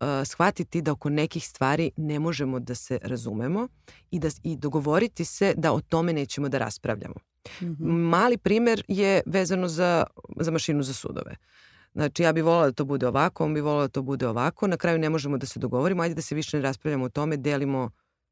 uh, 0.00 0.06
shvatiti 0.24 0.82
da 0.82 0.92
oko 0.92 1.10
nekih 1.10 1.48
stvari 1.48 1.90
ne 1.96 2.18
možemo 2.18 2.60
da 2.60 2.74
se 2.74 2.98
razumemo 3.02 3.68
i, 4.10 4.18
da, 4.18 4.28
i 4.42 4.56
dogovoriti 4.56 5.24
se 5.24 5.54
da 5.56 5.72
o 5.72 5.80
tome 5.80 6.12
nećemo 6.12 6.48
da 6.48 6.58
raspravljamo. 6.58 7.14
Mm 7.60 7.66
-hmm. 7.66 8.08
Mali 8.08 8.38
primer 8.38 8.84
je 8.88 9.22
vezano 9.26 9.68
za, 9.68 10.04
za 10.40 10.50
mašinu 10.50 10.82
za 10.82 10.92
sudove. 10.94 11.36
Znači, 11.94 12.22
ja 12.22 12.32
bih 12.32 12.44
volala 12.44 12.66
da 12.66 12.72
to 12.72 12.84
bude 12.84 13.08
ovako, 13.08 13.44
on 13.44 13.54
bi 13.54 13.60
volala 13.60 13.82
da 13.82 13.88
to 13.88 14.02
bude 14.02 14.28
ovako. 14.28 14.66
Na 14.66 14.76
kraju 14.76 14.98
ne 14.98 15.10
možemo 15.10 15.38
da 15.38 15.46
se 15.46 15.60
dogovorimo, 15.60 16.02
ajde 16.02 16.14
da 16.14 16.22
se 16.22 16.34
više 16.34 16.56
ne 16.56 16.62
raspravljamo 16.62 17.04
o 17.04 17.08
tome, 17.08 17.36
delimo 17.36 17.90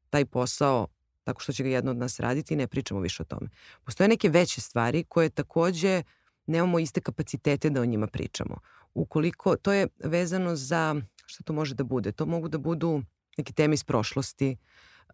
taj 0.09 0.25
posao 0.25 0.87
tako 1.31 1.41
što 1.41 1.53
će 1.53 1.63
ga 1.63 1.69
jedno 1.69 1.91
od 1.91 1.97
nas 1.97 2.19
raditi 2.19 2.53
i 2.53 2.57
ne 2.57 2.67
pričamo 2.67 2.99
više 2.99 3.23
o 3.23 3.25
tome. 3.25 3.49
Postoje 3.83 4.07
neke 4.07 4.29
veće 4.29 4.61
stvari 4.61 5.03
koje 5.03 5.29
takođe 5.29 6.03
nemamo 6.45 6.79
iste 6.79 7.01
kapacitete 7.01 7.69
da 7.69 7.81
o 7.81 7.85
njima 7.85 8.07
pričamo. 8.07 8.57
Ukoliko, 8.93 9.55
to 9.55 9.73
je 9.73 9.87
vezano 10.03 10.55
za, 10.55 10.95
šta 11.25 11.43
to 11.43 11.53
može 11.53 11.75
da 11.75 11.83
bude? 11.83 12.11
To 12.11 12.25
mogu 12.25 12.47
da 12.47 12.57
budu 12.57 13.01
neke 13.37 13.53
teme 13.53 13.73
iz 13.73 13.83
prošlosti, 13.83 14.57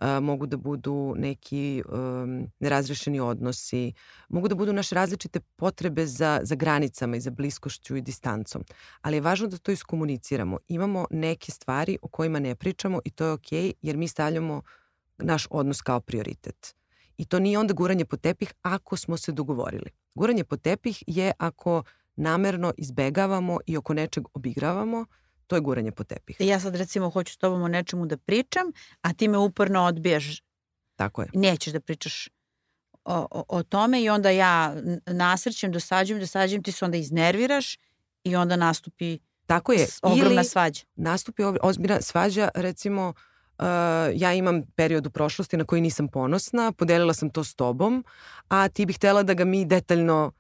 uh, 0.02 0.24
mogu 0.24 0.46
da 0.46 0.58
budu 0.58 1.14
neki 1.18 1.84
um, 1.86 2.50
nerazrešeni 2.60 3.20
odnosi, 3.20 3.94
mogu 4.30 4.48
da 4.48 4.56
budu 4.56 4.74
naše 4.74 4.96
različite 4.96 5.40
potrebe 5.40 6.06
za, 6.06 6.40
za 6.44 6.56
granicama 6.56 7.18
i 7.18 7.22
za 7.22 7.32
bliskošću 7.32 7.96
i 7.96 8.02
distancom. 8.02 8.64
Ali 9.02 9.18
je 9.18 9.22
važno 9.22 9.48
da 9.48 9.58
to 9.58 9.72
iskomuniciramo. 9.72 10.58
Imamo 10.68 11.06
neke 11.12 11.52
stvari 11.52 11.98
o 12.02 12.08
kojima 12.08 12.40
ne 12.40 12.56
pričamo 12.56 13.02
i 13.06 13.12
to 13.12 13.26
je 13.26 13.32
okej 13.32 13.64
okay, 13.64 13.74
jer 13.82 13.98
mi 13.98 14.08
stavljamo 14.08 14.58
uh, 14.58 14.87
naš 15.18 15.48
odnos 15.50 15.82
kao 15.82 16.00
prioritet. 16.00 16.76
I 17.18 17.26
to 17.26 17.40
nije 17.40 17.60
onda 17.60 17.74
guranje 17.74 18.06
po 18.06 18.18
tepih 18.18 18.54
ako 18.62 18.98
smo 18.98 19.18
se 19.18 19.32
dogovorili. 19.32 19.92
Guranje 20.16 20.44
po 20.44 20.58
tepih 20.58 21.04
je 21.08 21.32
ako 21.38 21.84
namerno 22.16 22.74
izbegavamo 22.78 23.60
i 23.66 23.78
oko 23.78 23.94
nečeg 23.94 24.24
obigravamo, 24.34 25.06
to 25.48 25.56
je 25.56 25.62
guranje 25.62 25.92
po 25.92 26.04
tepih. 26.04 26.36
Ja 26.40 26.60
sad 26.60 26.76
recimo 26.76 27.10
hoću 27.10 27.34
s 27.34 27.38
tobom 27.38 27.62
o 27.62 27.68
nečemu 27.68 28.06
da 28.06 28.18
pričam, 28.18 28.72
a 29.02 29.14
ti 29.14 29.28
me 29.28 29.38
uporno 29.38 29.84
odbijaš. 29.84 30.42
Tako 30.96 31.22
je. 31.22 31.30
Nećeš 31.34 31.74
da 31.74 31.80
pričaš 31.80 32.30
o, 33.06 33.28
o, 33.32 33.44
o 33.48 33.64
tome 33.64 34.04
i 34.04 34.10
onda 34.10 34.30
ja 34.30 34.76
nasrćem, 35.06 35.72
dosađujem, 35.72 36.20
dosađujem, 36.20 36.64
ti 36.64 36.72
se 36.72 36.86
onda 36.86 36.98
iznerviraš 36.98 37.78
i 38.24 38.36
onda 38.36 38.56
nastupi 38.56 39.20
Tako 39.46 39.74
je. 39.74 39.88
ogromna 40.02 40.34
Ili 40.34 40.46
svađa. 40.46 40.82
Nastupi 40.96 41.44
ozbiljna 41.62 42.02
svađa, 42.02 42.50
recimo, 42.56 43.10
uh, 43.10 43.16
Uh, 43.60 43.66
ja 44.16 44.34
imam 44.34 44.62
period 44.76 45.08
u 45.08 45.10
prošlosti 45.10 45.58
na 45.58 45.64
koji 45.64 45.82
nisam 45.82 46.08
ponosna, 46.08 46.72
podelila 46.72 47.14
sam 47.14 47.30
to 47.30 47.44
s 47.44 47.56
tobom, 47.56 48.06
a 48.48 48.70
ti 48.70 48.86
bih 48.86 48.96
htela 48.96 49.24
da 49.24 49.34
ga 49.34 49.46
mi 49.46 49.66
detaljno 49.66 50.32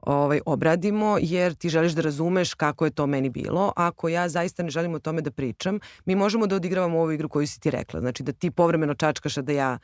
ovaj, 0.00 0.40
obradimo 0.46 1.18
jer 1.20 1.54
ti 1.54 1.68
želiš 1.68 1.92
da 1.92 2.02
razumeš 2.02 2.54
kako 2.54 2.84
je 2.84 2.90
to 2.90 3.06
meni 3.06 3.30
bilo. 3.30 3.72
Ako 3.76 4.08
ja 4.08 4.28
zaista 4.28 4.62
ne 4.62 4.70
želim 4.70 4.94
o 4.94 4.98
tome 4.98 5.20
da 5.20 5.30
pričam, 5.30 5.78
mi 6.04 6.14
možemo 6.14 6.46
da 6.46 6.56
odigravamo 6.56 6.98
ovu 7.00 7.12
igru 7.12 7.28
koju 7.28 7.46
si 7.46 7.60
ti 7.60 7.70
rekla. 7.70 8.00
Znači 8.00 8.22
da 8.22 8.32
ti 8.32 8.50
povremeno 8.50 8.94
čačkaš, 8.94 9.36
a 9.36 9.42
da 9.42 9.52
ja 9.52 9.78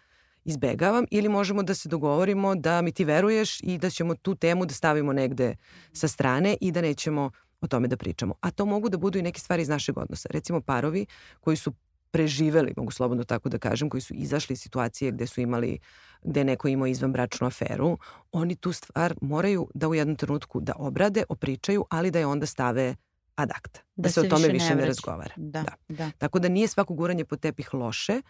izbegavam 0.45 1.05
ili 1.11 1.29
možemo 1.29 1.63
da 1.63 1.75
se 1.75 1.89
dogovorimo 1.89 2.55
da 2.55 2.83
mi 2.83 2.93
ti 2.93 3.05
veruješ 3.05 3.61
i 3.61 3.79
da 3.79 3.91
ćemo 3.91 4.15
tu 4.15 4.35
temu 4.35 4.67
da 4.67 4.75
stavimo 4.75 5.13
negde 5.13 5.57
sa 5.93 6.09
strane 6.09 6.57
i 6.61 6.73
da 6.73 6.81
nećemo 6.81 7.31
o 7.61 7.67
tome 7.67 7.89
da 7.89 7.97
pričamo. 7.97 8.35
A 8.41 8.51
to 8.51 8.67
mogu 8.67 8.89
da 8.89 8.99
budu 8.99 9.19
i 9.19 9.23
neke 9.23 9.41
stvari 9.41 9.63
iz 9.63 9.69
našeg 9.69 9.99
odnosa. 9.99 10.29
Recimo 10.33 10.61
parovi 10.61 11.07
koji 11.41 11.57
su 11.57 11.73
preživeli, 12.13 12.75
mogu 12.77 12.91
slobodno 12.91 13.25
tako 13.25 13.49
da 13.49 13.59
kažem, 13.59 13.91
koji 13.91 14.01
su 14.01 14.15
izašli 14.15 14.53
iz 14.53 14.61
situacije 14.61 15.11
gde 15.11 15.27
su 15.27 15.41
imali, 15.41 15.79
gde 16.23 16.45
neko 16.45 16.69
imao 16.69 16.87
izvanbračnu 16.87 17.47
aferu, 17.47 17.99
oni 18.33 18.57
tu 18.57 18.73
stvar 18.73 19.15
moraju 19.21 19.69
da 19.75 19.89
u 19.89 19.95
jednom 19.95 20.17
trenutku 20.17 20.61
da 20.61 20.73
obrade, 20.77 21.25
opričaju, 21.29 21.85
ali 21.91 22.11
da 22.11 22.19
je 22.19 22.27
onda 22.27 22.47
stave 22.47 22.95
ad 23.35 23.51
acta. 23.51 23.81
Da, 23.97 24.03
da 24.03 24.09
se, 24.09 24.15
se 24.15 24.21
o 24.21 24.25
tome 24.31 24.49
više 24.49 24.49
ne, 24.49 24.55
više 24.55 24.75
ne 24.75 24.87
razgovara. 24.87 25.35
Da, 25.37 25.63
da. 25.63 25.73
da. 25.89 26.11
Tako 26.19 26.39
da 26.39 26.49
nije 26.49 26.69
svako 26.69 26.95
guranje 26.95 27.25
po 27.25 27.37
tepih 27.37 27.75
loše, 27.75 28.23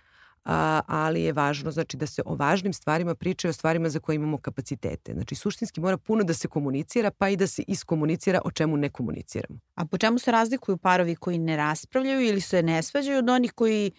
a, 0.45 0.81
ali 0.87 1.23
je 1.23 1.33
važno 1.33 1.71
znači 1.71 1.97
da 1.97 2.07
se 2.07 2.23
o 2.27 2.35
važnim 2.35 2.73
stvarima 2.73 3.15
priča 3.15 3.49
o 3.49 3.53
stvarima 3.53 3.89
za 3.89 4.01
koje 4.01 4.17
imamo 4.17 4.39
kapacitete. 4.39 5.13
Znači 5.13 5.35
suštinski 5.35 5.81
mora 5.81 5.97
puno 5.97 6.25
da 6.25 6.35
se 6.35 6.49
komunicira 6.49 7.11
pa 7.11 7.29
i 7.29 7.37
da 7.37 7.47
se 7.47 7.63
iskomunicira 7.67 8.41
o 8.45 8.51
čemu 8.51 8.77
ne 8.77 8.89
komuniciramo. 8.89 9.59
A 9.75 9.85
po 9.85 9.99
čemu 9.99 10.19
se 10.19 10.31
razlikuju 10.31 10.77
parovi 10.77 11.17
koji 11.17 11.39
ne 11.39 11.57
raspravljaju 11.57 12.21
ili 12.21 12.41
se 12.41 12.63
ne 12.63 12.83
svađaju 12.83 13.19
od 13.19 13.29
onih 13.29 13.53
koji 13.53 13.93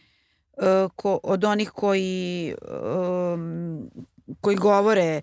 uh, 0.57 0.91
ko, 0.95 1.19
od 1.23 1.43
onih 1.43 1.69
koji 1.69 2.55
um, 3.33 3.89
koji 4.41 4.55
govore 4.55 5.21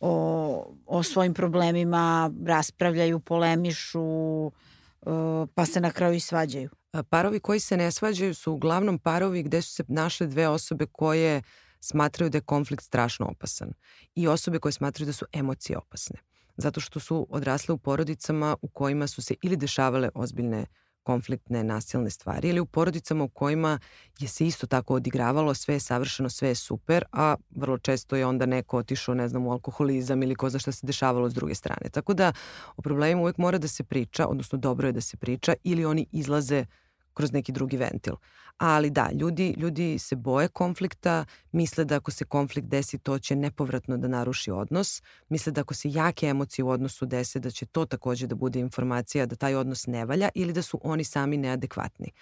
o, 0.00 0.74
o 0.86 1.02
svojim 1.02 1.34
problemima, 1.34 2.30
raspravljaju, 2.46 3.20
polemišu, 3.20 4.02
uh, 4.02 5.48
pa 5.54 5.66
se 5.66 5.80
na 5.80 5.90
kraju 5.90 6.14
i 6.14 6.20
svađaju? 6.20 6.70
Parovi 7.02 7.40
koji 7.40 7.60
se 7.60 7.76
ne 7.76 7.90
svađaju 7.90 8.34
su 8.34 8.52
uglavnom 8.52 8.98
parovi 8.98 9.42
gde 9.42 9.62
su 9.62 9.74
se 9.74 9.84
našle 9.88 10.26
dve 10.26 10.48
osobe 10.48 10.86
koje 10.86 11.42
smatraju 11.80 12.30
da 12.30 12.38
je 12.38 12.42
konflikt 12.42 12.84
strašno 12.84 13.26
opasan 13.26 13.72
i 14.14 14.28
osobe 14.28 14.58
koje 14.58 14.72
smatraju 14.72 15.06
da 15.06 15.12
su 15.12 15.26
emocije 15.32 15.78
opasne. 15.78 16.18
Zato 16.56 16.80
što 16.80 17.00
su 17.00 17.26
odrasle 17.30 17.74
u 17.74 17.78
porodicama 17.78 18.56
u 18.62 18.68
kojima 18.68 19.06
su 19.06 19.22
se 19.22 19.34
ili 19.42 19.56
dešavale 19.56 20.08
ozbiljne 20.14 20.66
konfliktne, 21.02 21.64
nasilne 21.64 22.10
stvari 22.10 22.48
ili 22.48 22.60
u 22.60 22.66
porodicama 22.66 23.24
u 23.24 23.28
kojima 23.28 23.78
je 24.18 24.28
se 24.28 24.46
isto 24.46 24.66
tako 24.66 24.94
odigravalo, 24.94 25.54
sve 25.54 25.74
je 25.74 25.80
savršeno, 25.80 26.28
sve 26.30 26.48
je 26.48 26.54
super, 26.54 27.04
a 27.12 27.36
vrlo 27.50 27.78
često 27.78 28.16
je 28.16 28.26
onda 28.26 28.46
neko 28.46 28.78
otišao, 28.78 29.14
ne 29.14 29.28
znam, 29.28 29.46
u 29.46 29.52
alkoholizam 29.52 30.22
ili 30.22 30.34
ko 30.34 30.50
zna 30.50 30.58
šta 30.58 30.72
se 30.72 30.86
dešavalo 30.86 31.30
s 31.30 31.34
druge 31.34 31.54
strane. 31.54 31.90
Tako 31.92 32.14
da 32.14 32.32
o 32.76 32.82
problemima 32.82 33.22
uvek 33.22 33.38
mora 33.38 33.58
da 33.58 33.68
se 33.68 33.84
priča, 33.84 34.26
odnosno 34.26 34.58
dobro 34.58 34.88
je 34.88 34.92
da 34.92 35.00
se 35.00 35.16
priča 35.16 35.54
ili 35.64 35.84
oni 35.84 36.06
izlaze 36.12 36.60
uh, 36.60 36.85
kroz 37.16 37.32
neki 37.32 37.52
drugi 37.52 37.76
ventil. 37.76 38.14
Ali 38.58 38.90
da, 38.90 39.10
ljudi, 39.12 39.54
ljudi 39.58 39.98
se 39.98 40.16
boje 40.16 40.48
konflikta, 40.48 41.24
misle 41.52 41.84
da 41.84 41.96
ako 41.96 42.10
se 42.10 42.24
konflikt 42.24 42.68
desi 42.68 42.98
to 42.98 43.18
će 43.18 43.36
nepovratno 43.36 43.96
da 43.96 44.08
naruši 44.08 44.50
odnos, 44.50 45.02
misle 45.28 45.52
da 45.52 45.60
ako 45.60 45.74
se 45.74 45.90
jake 45.90 46.26
emocije 46.26 46.64
u 46.64 46.70
odnosu 46.70 47.06
dese 47.06 47.40
da 47.40 47.50
će 47.50 47.66
to 47.66 47.84
takođe 47.86 48.26
da 48.26 48.34
bude 48.34 48.60
informacija 48.60 49.26
da 49.26 49.36
taj 49.36 49.54
odnos 49.54 49.86
ne 49.86 50.04
valja 50.04 50.28
ili 50.34 50.52
da 50.52 50.62
su 50.62 50.80
oni 50.82 51.04
sami 51.04 51.36
neadekvatni. 51.36 52.12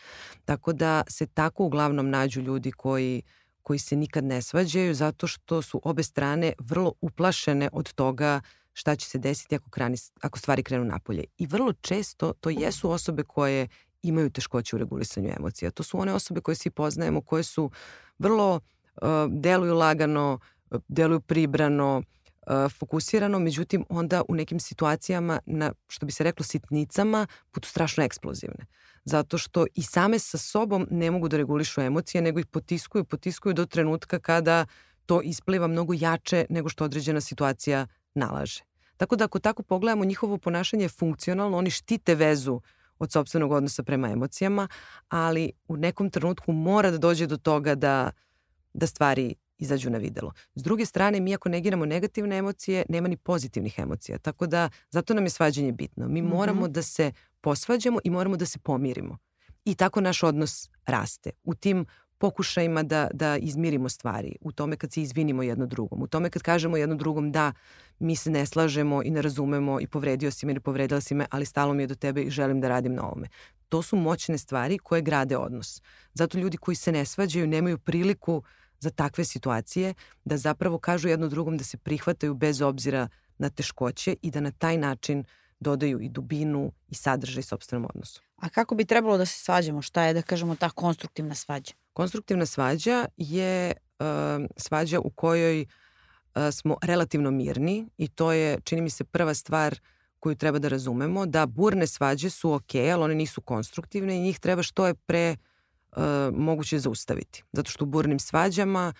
Tako 0.45 0.73
da 0.73 1.03
se 1.09 1.27
tako 1.27 1.65
uglavnom 1.65 2.11
nađu 2.11 2.41
ljudi 2.41 2.73
koji 2.73 3.23
koji 3.65 3.79
se 3.79 3.97
nikad 3.97 4.25
ne 4.25 4.43
svađaju 4.43 4.95
zato 4.95 5.27
što 5.27 5.63
su 5.63 5.81
obe 5.85 6.03
strane 6.03 6.53
vrlo 6.59 6.93
uplašene 7.01 7.69
od 7.73 7.93
toga 7.93 8.41
šta 8.73 8.97
će 8.97 9.07
se 9.09 9.19
desiti 9.19 9.55
ako, 9.55 9.71
krani, 9.71 9.97
ako 10.21 10.39
stvari 10.39 10.63
krenu 10.63 10.85
napolje. 10.85 11.25
I 11.39 11.47
vrlo 11.47 11.73
često 11.73 12.33
to 12.41 12.51
jesu 12.51 12.91
osobe 12.91 13.23
koje 13.23 13.69
imaju 14.05 14.31
teškoće 14.31 14.77
u 14.77 14.79
regulisanju 14.79 15.33
emocija. 15.39 15.71
To 15.71 15.83
su 15.83 15.99
one 15.99 16.13
osobe 16.13 16.41
koje 16.41 16.55
svi 16.55 16.71
poznajemo, 16.71 17.21
koje 17.21 17.43
su 17.43 17.71
vrlo 18.19 18.55
uh, 18.55 19.09
deluju 19.29 19.75
lagano, 19.75 20.39
deluju 20.89 21.21
pribrano, 21.21 21.99
uh, 21.99 22.73
fokusirano, 22.73 23.39
međutim 23.39 23.85
onda 23.89 24.23
u 24.29 24.35
nekim 24.35 24.61
situacijama 24.61 25.41
na, 25.47 25.73
što 25.89 26.07
bi 26.07 26.13
se 26.13 26.25
reklo, 26.25 26.45
sitnicama, 26.45 27.27
budu 27.55 27.69
strašno 27.69 28.05
eksplozivne. 28.05 28.67
Zato 29.05 29.39
što 29.39 29.67
i 29.75 29.83
same 29.83 30.19
sa 30.19 30.39
sobom 30.39 30.87
ne 30.91 31.11
mogu 31.11 31.29
da 31.29 31.37
regulišu 31.37 31.81
emocije, 31.81 32.23
nego 32.23 32.41
ih 32.41 32.47
potiskuju, 32.47 33.05
potiskuju 33.05 33.55
do 33.55 33.67
trenutka 33.67 34.19
kada 34.19 34.67
to 35.07 35.21
ispliva 35.23 35.67
mnogo 35.67 35.95
jače 35.97 36.47
nego 36.51 36.69
što 36.69 36.85
određena 36.85 37.21
situacija 37.21 37.87
nalaže. 38.15 38.65
Tako 38.97 39.17
da 39.17 39.25
ako 39.25 39.39
tako 39.39 39.63
pogledamo, 39.63 40.05
njihovo 40.05 40.39
ponašanje 40.39 40.85
je 40.85 40.89
funkcionalno, 40.89 41.59
oni 41.59 41.71
štite 41.71 42.15
vezu 42.15 42.61
od 42.99 43.13
sobstvenog 43.13 43.53
odnosa 43.53 43.83
prema 43.83 44.11
emocijama, 44.11 44.69
ali 45.09 45.53
u 45.69 45.77
nekom 45.77 46.11
trenutku 46.11 46.53
mora 46.53 46.91
da 46.91 46.99
dođe 46.99 47.27
do 47.27 47.37
toga 47.37 47.75
da, 47.75 48.11
da 48.75 48.87
stvari 48.87 49.35
izađu 49.59 49.91
na 49.91 49.99
videlo. 49.99 50.33
S 50.55 50.63
druge 50.63 50.87
strane, 50.87 51.21
mi 51.21 51.35
ako 51.35 51.49
negiramo 51.49 51.87
negativne 51.87 52.37
emocije, 52.37 52.85
nema 52.89 53.09
ni 53.09 53.17
pozitivnih 53.17 53.79
emocija. 53.79 54.19
Tako 54.19 54.47
da, 54.47 54.69
zato 54.91 55.15
nam 55.15 55.25
je 55.25 55.31
svađanje 55.31 55.73
bitno. 55.73 56.09
Mi 56.09 56.23
mm 56.23 56.27
-hmm. 56.27 56.31
moramo 56.31 56.69
da 56.69 56.83
se 56.83 57.13
posvađamo 57.41 58.01
i 58.05 58.11
moramo 58.11 58.37
da 58.37 58.47
se 58.47 58.59
pomirimo. 58.59 59.19
I 59.65 59.75
tako 59.75 60.01
naš 60.01 60.23
odnos 60.23 60.71
raste. 60.87 61.31
U 61.45 61.55
tim 61.55 61.87
pokušajima 62.19 62.83
da, 62.83 63.09
da 63.13 63.37
izmirimo 63.37 63.89
stvari, 63.89 64.37
u 64.41 64.53
tome 64.53 64.77
kad 64.77 64.93
se 64.93 65.03
izvinimo 65.03 65.43
jedno 65.43 65.67
drugom, 65.67 66.03
u 66.03 66.07
tome 66.07 66.31
kad 66.31 66.43
kažemo 66.43 66.77
jedno 66.77 66.95
drugom 66.95 67.33
da 67.33 67.53
mi 67.99 68.17
se 68.17 68.31
ne 68.31 68.47
slažemo 68.47 69.03
i 69.03 69.11
ne 69.11 69.23
razumemo 69.23 69.81
i 69.81 69.87
povredio 69.87 70.31
si 70.31 70.47
me 70.47 70.53
ili 70.53 70.61
povredila 70.61 71.01
si 71.01 71.15
me, 71.15 71.27
ali 71.31 71.47
stalo 71.47 71.75
mi 71.75 71.83
je 71.83 71.87
do 71.87 71.95
tebe 71.95 72.23
i 72.23 72.31
želim 72.31 72.61
da 72.61 72.69
radim 72.69 72.95
na 72.95 73.07
ovome. 73.07 73.29
To 73.69 73.83
su 73.83 73.97
moćne 73.97 74.39
stvari 74.39 74.79
koje 74.79 75.03
grade 75.03 75.37
odnos. 75.37 75.83
Zato 76.15 76.39
ljudi 76.39 76.57
koji 76.57 76.75
se 76.75 76.93
ne 76.93 77.05
svađaju 77.05 77.47
nemaju 77.47 77.79
priliku 77.79 78.43
za 78.81 78.91
takve 78.91 79.25
situacije 79.25 79.95
da 80.25 80.37
zapravo 80.37 80.79
kažu 80.79 81.09
jedno 81.09 81.29
drugom 81.29 81.57
da 81.59 81.65
se 81.65 81.77
prihvataju 81.77 82.35
bez 82.35 82.63
obzira 82.63 83.09
na 83.39 83.51
teškoće 83.51 84.17
i 84.23 84.31
da 84.31 84.41
na 84.41 84.51
taj 84.51 84.77
način 84.77 85.25
dodaju 85.61 86.01
i 86.01 86.09
dubinu 86.09 86.73
i 86.89 86.95
sadržaj 86.95 87.43
sobstvenom 87.43 87.87
odnosu. 87.89 88.23
A 88.45 88.49
kako 88.49 88.75
bi 88.75 88.85
trebalo 88.85 89.19
da 89.19 89.27
se 89.27 89.39
svađamo? 89.39 89.83
Šta 89.83 90.03
je, 90.03 90.15
da 90.15 90.23
kažemo, 90.23 90.57
ta 90.57 90.71
konstruktivna 90.71 91.35
svađa? 91.35 91.73
Konstruktivna 91.93 92.47
svađa 92.47 93.07
je 93.17 93.73
uh, 93.73 94.07
svađa 94.57 95.01
u 95.01 95.11
kojoj 95.11 95.61
uh, 95.61 96.43
smo 96.53 96.77
relativno 96.83 97.31
mirni 97.31 97.87
i 97.97 98.09
to 98.09 98.33
je, 98.33 98.61
čini 98.65 98.83
mi 98.83 98.91
se, 98.91 99.05
prva 99.05 99.35
stvar 99.35 99.81
koju 100.21 100.35
treba 100.35 100.59
da 100.59 100.69
razumemo, 100.69 101.27
da 101.27 101.47
burne 101.47 101.87
svađe 101.87 102.31
su 102.31 102.53
ok, 102.53 102.75
ali 102.75 103.03
one 103.03 103.15
nisu 103.15 103.41
konstruktivne 103.41 104.17
i 104.17 104.21
njih 104.21 104.41
treba 104.41 104.63
što 104.63 104.87
je 104.87 104.95
pre 104.95 105.37
uh, 105.97 106.03
moguće 106.33 106.79
zaustaviti. 106.79 107.43
Zato 107.53 107.71
što 107.71 107.85
u 107.85 107.89
burnim 107.89 108.19
svađama 108.19 108.93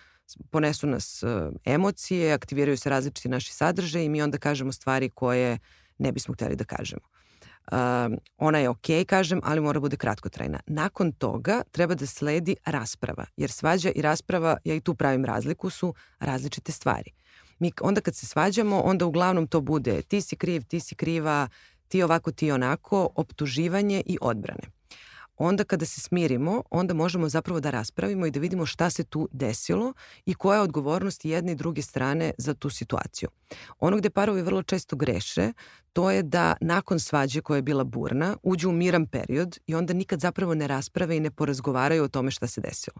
ponesu 0.49 0.87
nas 0.87 1.23
uh, 1.23 1.29
emocije, 1.65 2.33
aktiviraju 2.33 2.77
se 2.77 2.89
različiti 2.89 3.29
naši 3.29 3.53
sadržaje 3.53 4.05
i 4.05 4.09
mi 4.09 4.21
onda 4.21 4.37
kažemo 4.37 4.71
stvari 4.71 5.09
koje 5.09 5.57
ne 5.97 6.11
bismo 6.11 6.33
hteli 6.33 6.55
da 6.55 6.63
kažemo. 6.63 7.15
Uh, 7.71 7.77
ona 8.37 8.59
je 8.59 8.69
ok, 8.69 8.87
kažem, 9.07 9.41
ali 9.43 9.61
mora 9.61 9.79
bude 9.79 9.97
kratkotrajna. 9.97 10.59
Nakon 10.67 11.11
toga 11.11 11.61
treba 11.71 11.95
da 11.95 12.05
sledi 12.05 12.55
rasprava, 12.65 13.25
jer 13.37 13.51
svađa 13.51 13.91
i 13.95 14.01
rasprava, 14.01 14.57
ja 14.63 14.75
i 14.75 14.81
tu 14.81 14.95
pravim 14.95 15.25
razliku, 15.25 15.69
su 15.69 15.93
različite 16.19 16.71
stvari. 16.71 17.11
Mi 17.59 17.71
onda 17.81 18.01
kad 18.01 18.15
se 18.15 18.25
svađamo, 18.25 18.81
onda 18.81 19.05
uglavnom 19.05 19.47
to 19.47 19.61
bude 19.61 20.01
ti 20.01 20.21
si 20.21 20.35
kriv, 20.35 20.63
ti 20.63 20.79
si 20.79 20.95
kriva, 20.95 21.47
ti 21.87 22.03
ovako, 22.03 22.31
ti 22.31 22.51
onako, 22.51 23.09
optuživanje 23.15 24.03
i 24.05 24.17
odbrane 24.21 24.75
onda 25.37 25.63
kada 25.63 25.85
se 25.85 26.01
smirimo, 26.01 26.63
onda 26.71 26.93
možemo 26.93 27.29
zapravo 27.29 27.59
da 27.59 27.69
raspravimo 27.69 28.25
i 28.25 28.31
da 28.31 28.39
vidimo 28.39 28.65
šta 28.65 28.89
se 28.89 29.03
tu 29.03 29.29
desilo 29.31 29.93
i 30.25 30.33
koja 30.33 30.55
je 30.55 30.61
odgovornost 30.61 31.25
jedne 31.25 31.51
i 31.51 31.55
druge 31.55 31.81
strane 31.81 32.31
za 32.37 32.53
tu 32.53 32.69
situaciju. 32.69 33.29
Ono 33.79 33.97
gde 33.97 34.09
parovi 34.09 34.41
vrlo 34.41 34.63
često 34.63 34.95
greše, 34.95 35.53
to 35.95 36.11
je 36.11 36.23
da 36.23 36.55
nakon 36.61 36.99
svađe 36.99 37.41
koja 37.41 37.55
je 37.55 37.61
bila 37.61 37.83
burna, 37.83 38.37
uđu 38.43 38.69
u 38.69 38.71
miran 38.71 39.05
period 39.07 39.59
i 39.67 39.75
onda 39.75 39.93
nikad 39.93 40.19
zapravo 40.19 40.55
ne 40.55 40.67
rasprave 40.67 41.17
i 41.17 41.19
ne 41.19 41.31
porazgovaraju 41.31 42.03
o 42.03 42.07
tome 42.07 42.31
šta 42.31 42.47
se 42.47 42.61
desilo. 42.61 42.95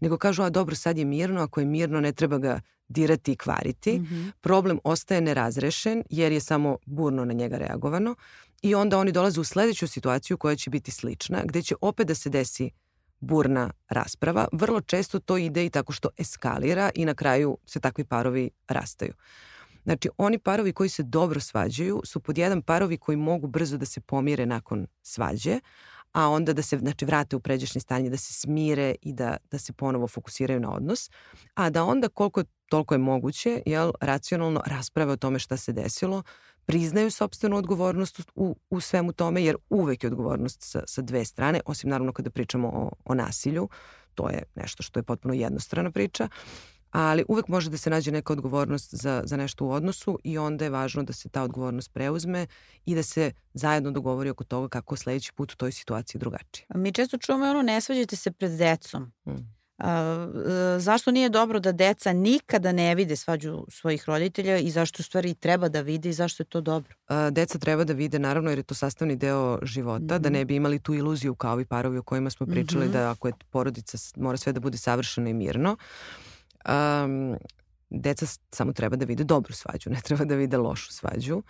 Nego 0.00 0.18
kažu, 0.18 0.42
a 0.42 0.50
dobro, 0.50 0.74
sad 0.74 0.98
je 0.98 1.04
mirno, 1.04 1.42
ako 1.42 1.60
je 1.60 1.66
mirno 1.66 2.00
ne 2.00 2.12
treba 2.12 2.38
ga 2.38 2.60
dirati 2.88 3.32
i 3.32 3.36
kvariti. 3.36 3.98
Mm 3.98 4.04
-hmm. 4.04 4.32
Problem 4.40 4.78
ostaje 4.84 5.20
nerazrešen 5.20 6.02
jer 6.10 6.32
je 6.32 6.40
samo 6.40 6.78
burno 6.86 7.24
na 7.24 7.32
njega 7.32 7.58
reagovano 7.58 8.14
i 8.62 8.74
onda 8.74 8.98
oni 8.98 9.12
dolaze 9.12 9.40
u 9.40 9.44
sledeću 9.44 9.88
situaciju 9.88 10.38
koja 10.38 10.56
će 10.56 10.70
biti 10.70 10.90
slična, 10.90 11.42
gde 11.44 11.62
će 11.62 11.74
opet 11.80 12.06
da 12.06 12.14
se 12.14 12.30
desi 12.30 12.70
burna 13.20 13.70
rasprava. 13.88 14.48
Vrlo 14.52 14.80
često 14.80 15.18
to 15.18 15.36
ide 15.36 15.66
i 15.66 15.70
tako 15.70 15.92
što 15.92 16.08
eskalira 16.18 16.90
i 16.94 17.04
na 17.04 17.14
kraju 17.14 17.58
se 17.66 17.80
takvi 17.80 18.04
parovi 18.04 18.50
rastaju. 18.68 19.12
Znači, 19.84 20.08
oni 20.18 20.38
parovi 20.38 20.72
koji 20.72 20.88
se 20.88 21.02
dobro 21.02 21.40
svađaju 21.40 22.00
su 22.04 22.20
pod 22.20 22.38
jedan 22.38 22.62
parovi 22.62 22.98
koji 22.98 23.16
mogu 23.16 23.46
brzo 23.46 23.76
da 23.76 23.86
se 23.86 24.00
pomire 24.00 24.46
nakon 24.46 24.86
svađe, 25.02 25.60
a 26.12 26.28
onda 26.28 26.52
da 26.52 26.62
se 26.62 26.78
znači, 26.78 27.04
vrate 27.04 27.36
u 27.36 27.40
pređašnje 27.40 27.80
stanje, 27.80 28.10
da 28.10 28.16
se 28.16 28.32
smire 28.32 28.94
i 29.02 29.12
da, 29.12 29.36
da 29.50 29.58
se 29.58 29.72
ponovo 29.72 30.08
fokusiraju 30.08 30.60
na 30.60 30.70
odnos, 30.72 31.10
a 31.54 31.70
da 31.70 31.84
onda 31.84 32.08
koliko 32.08 32.42
toliko 32.68 32.94
je 32.94 32.98
moguće, 32.98 33.62
jel, 33.66 33.92
racionalno 34.00 34.62
rasprave 34.66 35.12
o 35.12 35.16
tome 35.16 35.38
šta 35.38 35.56
se 35.56 35.72
desilo, 35.72 36.22
priznaju 36.66 37.10
sobstvenu 37.10 37.56
odgovornost 37.56 38.20
u, 38.34 38.56
u 38.70 38.80
svemu 38.80 39.12
tome, 39.12 39.44
jer 39.44 39.56
uvek 39.70 40.04
je 40.04 40.08
odgovornost 40.10 40.62
sa, 40.62 40.82
sa 40.86 41.02
dve 41.02 41.24
strane, 41.24 41.60
osim 41.66 41.90
naravno 41.90 42.12
kada 42.12 42.30
pričamo 42.30 42.68
o, 42.68 42.90
o 43.04 43.14
nasilju, 43.14 43.68
to 44.14 44.28
je 44.28 44.42
nešto 44.54 44.82
što 44.82 44.98
je 44.98 45.02
potpuno 45.02 45.34
jednostrana 45.34 45.90
priča, 45.90 46.28
ali 46.90 47.24
uvek 47.28 47.48
može 47.48 47.70
da 47.70 47.76
se 47.76 47.90
nađe 47.90 48.12
neka 48.12 48.32
odgovornost 48.32 48.94
za, 48.94 49.22
za 49.24 49.36
nešto 49.36 49.64
u 49.64 49.70
odnosu 49.70 50.18
i 50.24 50.38
onda 50.38 50.64
je 50.64 50.70
važno 50.70 51.02
da 51.02 51.12
se 51.12 51.28
ta 51.28 51.42
odgovornost 51.42 51.92
preuzme 51.92 52.46
i 52.84 52.94
da 52.94 53.02
se 53.02 53.32
zajedno 53.54 53.90
dogovori 53.90 54.30
oko 54.30 54.44
toga 54.44 54.68
kako 54.68 54.96
sledeći 54.96 55.32
put 55.32 55.52
u 55.52 55.56
toj 55.56 55.72
situaciji 55.72 56.18
drugačije. 56.18 56.66
Mi 56.74 56.92
često 56.92 57.18
čujemo 57.18 57.44
ono 57.44 57.62
ne 57.62 57.80
svađajte 57.80 58.16
se 58.16 58.30
pred 58.30 58.50
decom. 58.50 59.12
Hmm. 59.24 59.60
A, 59.80 60.28
e, 60.76 60.80
zašto 60.80 61.10
nije 61.10 61.28
dobro 61.28 61.60
da 61.60 61.72
deca 61.72 62.12
nikada 62.12 62.72
ne 62.72 62.94
vide 62.94 63.16
svađu 63.16 63.64
svojih 63.68 64.04
roditelja 64.06 64.58
i 64.58 64.70
zašto 64.70 65.02
stvari 65.02 65.34
treba 65.34 65.68
da 65.68 65.80
vide 65.80 66.08
i 66.08 66.12
zašto 66.12 66.42
je 66.42 66.44
to 66.44 66.60
dobro? 66.60 66.94
A, 67.08 67.30
deca 67.30 67.58
treba 67.58 67.84
da 67.84 67.92
vide 67.92 68.18
naravno 68.18 68.50
jer 68.50 68.58
je 68.58 68.62
to 68.62 68.74
sastavni 68.74 69.16
deo 69.16 69.58
života, 69.62 70.04
mm 70.04 70.06
-hmm. 70.06 70.18
da 70.18 70.28
mhm. 70.28 70.32
ne 70.32 70.44
bi 70.44 70.56
imali 70.56 70.78
tu 70.78 70.94
iluziju 70.94 71.34
kao 71.34 71.52
ovi 71.52 71.64
parovi 71.64 71.98
o 71.98 72.02
kojima 72.02 72.30
smo 72.30 72.46
pričali 72.46 72.84
mm 72.84 72.88
-hmm. 72.88 72.92
da 72.92 73.10
ako 73.10 73.28
je 73.28 73.34
porodica 73.50 73.98
mora 74.16 74.36
sve 74.36 74.52
da 74.52 74.60
bude 74.60 74.78
savršeno 74.78 75.28
i 75.28 75.34
mirno. 75.34 75.76
Um, 76.68 77.36
deca 77.90 78.26
samo 78.52 78.72
treba 78.72 78.96
da 78.96 79.04
vide 79.04 79.24
dobru 79.24 79.52
svađu, 79.52 79.90
ne 79.90 80.00
treba 80.00 80.24
da 80.24 80.34
vide 80.34 80.56
lošu 80.56 80.92
svađu, 80.92 81.42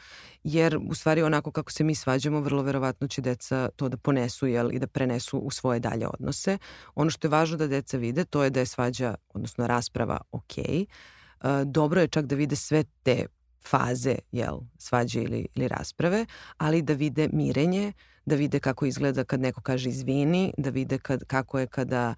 jer 0.44 0.78
u 0.88 0.94
stvari 0.94 1.22
onako 1.22 1.52
kako 1.52 1.72
se 1.72 1.84
mi 1.84 1.94
svađamo, 1.94 2.40
vrlo 2.40 2.62
verovatno 2.62 3.08
će 3.08 3.20
deca 3.20 3.68
to 3.76 3.88
da 3.88 3.96
ponesu 3.96 4.46
jel, 4.46 4.72
i 4.72 4.78
da 4.78 4.86
prenesu 4.86 5.38
u 5.38 5.50
svoje 5.50 5.80
dalje 5.80 6.08
odnose. 6.08 6.58
Ono 6.94 7.10
što 7.10 7.26
je 7.26 7.30
važno 7.30 7.56
da 7.56 7.66
deca 7.66 7.96
vide, 7.96 8.24
to 8.24 8.44
je 8.44 8.50
da 8.50 8.60
je 8.60 8.66
svađa, 8.66 9.14
odnosno 9.34 9.66
rasprava, 9.66 10.20
ok. 10.32 10.56
Uh, 10.58 11.50
dobro 11.64 12.00
je 12.00 12.08
čak 12.08 12.26
da 12.26 12.34
vide 12.34 12.56
sve 12.56 12.84
te 13.02 13.26
faze 13.66 14.14
jel, 14.32 14.60
svađe 14.78 15.22
ili, 15.22 15.46
ili 15.54 15.68
rasprave, 15.68 16.26
ali 16.58 16.82
da 16.82 16.92
vide 16.92 17.28
mirenje, 17.32 17.92
da 18.26 18.34
vide 18.34 18.60
kako 18.60 18.86
izgleda 18.86 19.24
kad 19.24 19.40
neko 19.40 19.60
kaže 19.60 19.88
izvini, 19.88 20.54
da 20.58 20.70
vide 20.70 20.98
kad, 20.98 21.24
kako 21.24 21.58
je 21.58 21.66
kada 21.66 22.14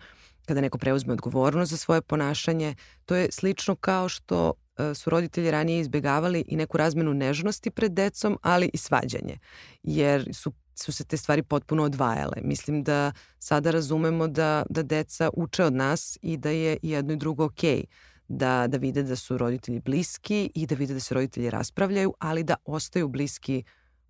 kada 0.46 0.60
neko 0.60 0.78
preuzme 0.78 1.12
odgovornost 1.12 1.70
za 1.70 1.76
svoje 1.76 2.02
ponašanje. 2.02 2.74
To 3.04 3.14
je 3.14 3.28
slično 3.32 3.76
kao 3.76 4.08
što 4.08 4.52
e, 4.76 4.94
su 4.94 5.10
roditelji 5.10 5.50
ranije 5.50 5.80
izbegavali 5.80 6.44
i 6.48 6.56
neku 6.56 6.76
razmenu 6.76 7.14
nežnosti 7.14 7.70
pred 7.70 7.92
decom, 7.92 8.38
ali 8.42 8.70
i 8.72 8.78
svađanje. 8.78 9.38
Jer 9.82 10.28
su 10.34 10.52
su 10.74 10.92
se 10.92 11.04
te 11.04 11.16
stvari 11.16 11.42
potpuno 11.42 11.82
odvajale. 11.84 12.36
Mislim 12.42 12.82
da 12.82 13.12
sada 13.38 13.70
razumemo 13.70 14.28
da, 14.28 14.62
da 14.70 14.82
deca 14.82 15.30
uče 15.32 15.64
od 15.64 15.72
nas 15.72 16.18
i 16.22 16.36
da 16.36 16.50
je 16.50 16.78
jedno 16.82 17.12
i 17.12 17.16
drugo 17.16 17.44
okej. 17.44 17.80
Okay 17.80 18.12
da, 18.28 18.66
da 18.68 18.76
vide 18.76 19.02
da 19.02 19.16
su 19.16 19.38
roditelji 19.38 19.80
bliski 19.80 20.50
i 20.54 20.66
da 20.66 20.74
vide 20.74 20.94
da 20.94 21.00
se 21.00 21.14
roditelji 21.14 21.50
raspravljaju, 21.50 22.14
ali 22.18 22.44
da 22.44 22.56
ostaju 22.64 23.08
bliski 23.08 23.64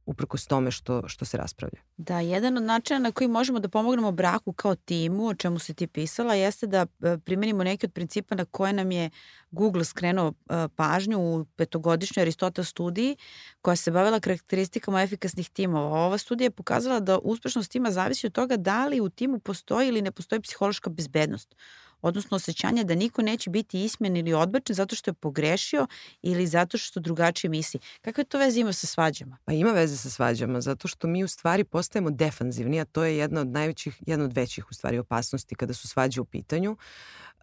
uprkos 0.06 0.46
tome 0.46 0.70
što, 0.70 1.08
što 1.08 1.24
se 1.24 1.36
raspravlja. 1.36 1.80
Da, 1.96 2.20
jedan 2.20 2.56
od 2.56 2.62
načina 2.62 2.98
na 2.98 3.12
koji 3.12 3.28
možemo 3.28 3.60
da 3.60 3.68
pomognemo 3.68 4.12
braku 4.12 4.52
kao 4.52 4.74
timu, 4.74 5.26
o 5.26 5.34
čemu 5.34 5.58
si 5.58 5.74
ti 5.74 5.86
pisala, 5.86 6.34
jeste 6.34 6.66
da 6.66 6.86
e, 7.02 7.18
primenimo 7.24 7.64
neke 7.64 7.86
od 7.86 7.92
principa 7.92 8.34
na 8.34 8.44
koje 8.44 8.72
nam 8.72 8.92
je 8.92 9.10
Google 9.50 9.84
skrenuo 9.84 10.28
e, 10.28 10.68
pažnju 10.76 11.18
u 11.18 11.44
petogodišnjoj 11.44 12.22
Aristotel 12.22 12.64
studiji 12.64 13.16
koja 13.60 13.76
se 13.76 13.90
bavila 13.90 14.20
karakteristikama 14.20 15.02
efikasnih 15.02 15.50
timova. 15.50 16.06
Ova 16.06 16.18
studija 16.18 16.46
je 16.46 16.50
pokazala 16.50 17.00
da 17.00 17.18
uspešnost 17.18 17.72
tima 17.72 17.90
zavisi 17.90 18.26
od 18.26 18.32
toga 18.32 18.56
da 18.56 18.86
li 18.86 19.00
u 19.00 19.08
timu 19.08 19.38
postoji 19.38 19.88
ili 19.88 20.02
ne 20.02 20.12
postoji 20.12 20.40
psihološka 20.40 20.90
bezbednost 20.90 21.54
odnosno 22.02 22.36
osjećanje 22.36 22.84
da 22.84 22.94
niko 22.94 23.22
neće 23.22 23.50
biti 23.50 23.84
ismen 23.84 24.16
ili 24.16 24.32
odbačen 24.32 24.76
zato 24.76 24.96
što 24.96 25.10
je 25.10 25.14
pogrešio 25.14 25.86
ili 26.22 26.46
zato 26.46 26.78
što 26.78 27.00
drugačije 27.00 27.50
misli. 27.50 27.80
Kakve 28.00 28.24
to 28.24 28.38
veze 28.38 28.60
ima 28.60 28.72
sa 28.72 28.86
svađama? 28.86 29.38
Pa 29.44 29.52
ima 29.52 29.70
veze 29.70 29.96
sa 29.96 30.10
svađama, 30.10 30.60
zato 30.60 30.88
što 30.88 31.06
mi 31.06 31.24
u 31.24 31.28
stvari 31.28 31.64
postajemo 31.64 32.10
defanzivni, 32.10 32.80
a 32.80 32.84
to 32.84 33.04
je 33.04 33.16
jedna 33.16 33.40
od 33.40 33.48
najvećih, 33.48 34.02
jedna 34.06 34.24
od 34.24 34.32
većih 34.32 34.70
u 34.70 34.74
stvari 34.74 34.98
opasnosti 34.98 35.54
kada 35.54 35.74
su 35.74 35.88
svađe 35.88 36.20
u 36.20 36.24
pitanju. 36.24 36.76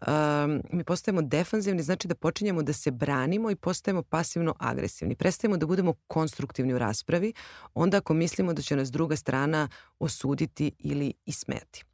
Um, 0.08 0.62
mi 0.72 0.84
postajemo 0.84 1.22
defanzivni, 1.22 1.84
znači 1.84 2.08
da 2.08 2.16
počinjemo 2.16 2.64
da 2.64 2.74
se 2.74 2.92
branimo 2.92 3.52
i 3.52 3.56
postajemo 3.56 4.04
pasivno 4.04 4.56
agresivni. 4.60 5.16
Prestajemo 5.16 5.58
da 5.58 5.66
budemo 5.66 5.94
konstruktivni 6.08 6.74
u 6.74 6.78
raspravi, 6.80 7.34
onda 7.74 7.98
ako 7.98 8.14
mislimo 8.14 8.54
da 8.54 8.62
će 8.62 8.76
nas 8.76 8.92
druga 8.92 9.16
strana 9.16 9.68
osuditi 10.00 10.72
ili 10.80 11.14
ismeti. 11.26 11.89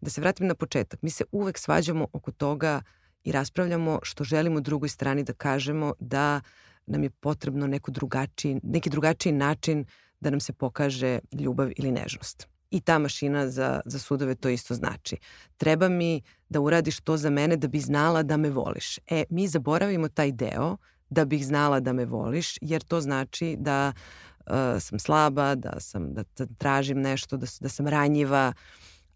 Da 0.00 0.10
se 0.10 0.20
vratim 0.20 0.46
na 0.46 0.54
početak. 0.54 1.02
Mi 1.02 1.10
se 1.10 1.24
uvek 1.32 1.58
svađamo 1.58 2.06
oko 2.12 2.32
toga 2.32 2.82
i 3.24 3.32
raspravljamo 3.32 3.98
što 4.02 4.24
želimo 4.24 4.60
drugoj 4.60 4.88
strani 4.88 5.24
da 5.24 5.32
kažemo 5.32 5.92
da 6.00 6.40
nam 6.86 7.02
je 7.02 7.10
potrebno 7.10 7.66
neko 7.66 7.90
drugačiji, 7.90 8.60
neki 8.62 8.90
drugačiji 8.90 9.32
način 9.32 9.84
da 10.20 10.30
nam 10.30 10.40
se 10.40 10.52
pokaže 10.52 11.18
ljubav 11.32 11.70
ili 11.76 11.92
nežnost. 11.92 12.48
I 12.70 12.80
ta 12.80 12.98
mašina 12.98 13.48
za, 13.48 13.80
za 13.84 13.98
sudove 13.98 14.34
to 14.34 14.48
isto 14.48 14.74
znači. 14.74 15.16
Treba 15.56 15.88
mi 15.88 16.22
da 16.48 16.60
uradiš 16.60 17.00
to 17.00 17.16
za 17.16 17.30
mene 17.30 17.56
da 17.56 17.68
bi 17.68 17.80
znala 17.80 18.22
da 18.22 18.36
me 18.36 18.50
voliš. 18.50 18.98
E, 19.06 19.24
mi 19.30 19.48
zaboravimo 19.48 20.08
taj 20.08 20.32
deo 20.32 20.76
da 21.10 21.24
bih 21.24 21.46
znala 21.46 21.80
da 21.80 21.92
me 21.92 22.04
voliš, 22.04 22.56
jer 22.60 22.82
to 22.82 23.00
znači 23.00 23.56
da 23.58 23.92
uh, 24.46 24.52
sam 24.80 24.98
slaba, 24.98 25.54
da 25.54 25.80
sam 25.80 26.14
da, 26.14 26.24
tražim 26.58 27.00
nešto, 27.00 27.36
da, 27.36 27.46
da 27.60 27.68
sam 27.68 27.86
ranjiva, 27.86 28.52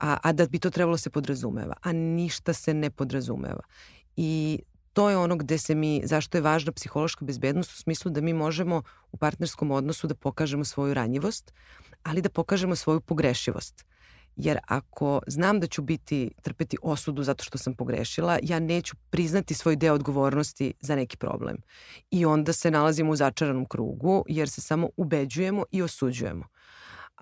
a, 0.02 0.18
a 0.22 0.32
da 0.32 0.46
bi 0.46 0.58
to 0.58 0.70
trebalo 0.70 0.96
se 0.96 1.10
podrazumeva, 1.10 1.74
a 1.82 1.92
ništa 1.92 2.52
se 2.52 2.74
ne 2.74 2.90
podrazumeva. 2.90 3.62
I 4.16 4.58
to 4.92 5.10
je 5.10 5.16
ono 5.16 5.36
gde 5.36 5.58
se 5.58 5.74
mi, 5.74 6.02
zašto 6.04 6.38
je 6.38 6.42
važna 6.42 6.72
psihološka 6.72 7.24
bezbednost 7.24 7.72
u 7.72 7.76
smislu 7.76 8.10
da 8.10 8.20
mi 8.20 8.32
možemo 8.32 8.82
u 9.12 9.16
partnerskom 9.16 9.70
odnosu 9.70 10.06
da 10.06 10.14
pokažemo 10.14 10.64
svoju 10.64 10.94
ranjivost, 10.94 11.52
ali 12.02 12.22
da 12.22 12.28
pokažemo 12.28 12.76
svoju 12.76 13.00
pogrešivost. 13.00 13.84
Jer 14.36 14.58
ako 14.66 15.20
znam 15.26 15.60
da 15.60 15.66
ću 15.66 15.82
biti, 15.82 16.30
trpeti 16.42 16.76
osudu 16.82 17.22
zato 17.22 17.44
što 17.44 17.58
sam 17.58 17.74
pogrešila, 17.74 18.38
ja 18.42 18.58
neću 18.58 18.96
priznati 19.10 19.54
svoj 19.54 19.76
deo 19.76 19.94
odgovornosti 19.94 20.74
za 20.80 20.96
neki 20.96 21.16
problem. 21.16 21.56
I 22.10 22.24
onda 22.24 22.52
se 22.52 22.70
nalazimo 22.70 23.12
u 23.12 23.16
začaranom 23.16 23.66
krugu 23.66 24.24
jer 24.28 24.48
se 24.48 24.60
samo 24.60 24.88
ubeđujemo 24.96 25.64
i 25.70 25.82
osuđujemo. 25.82 26.44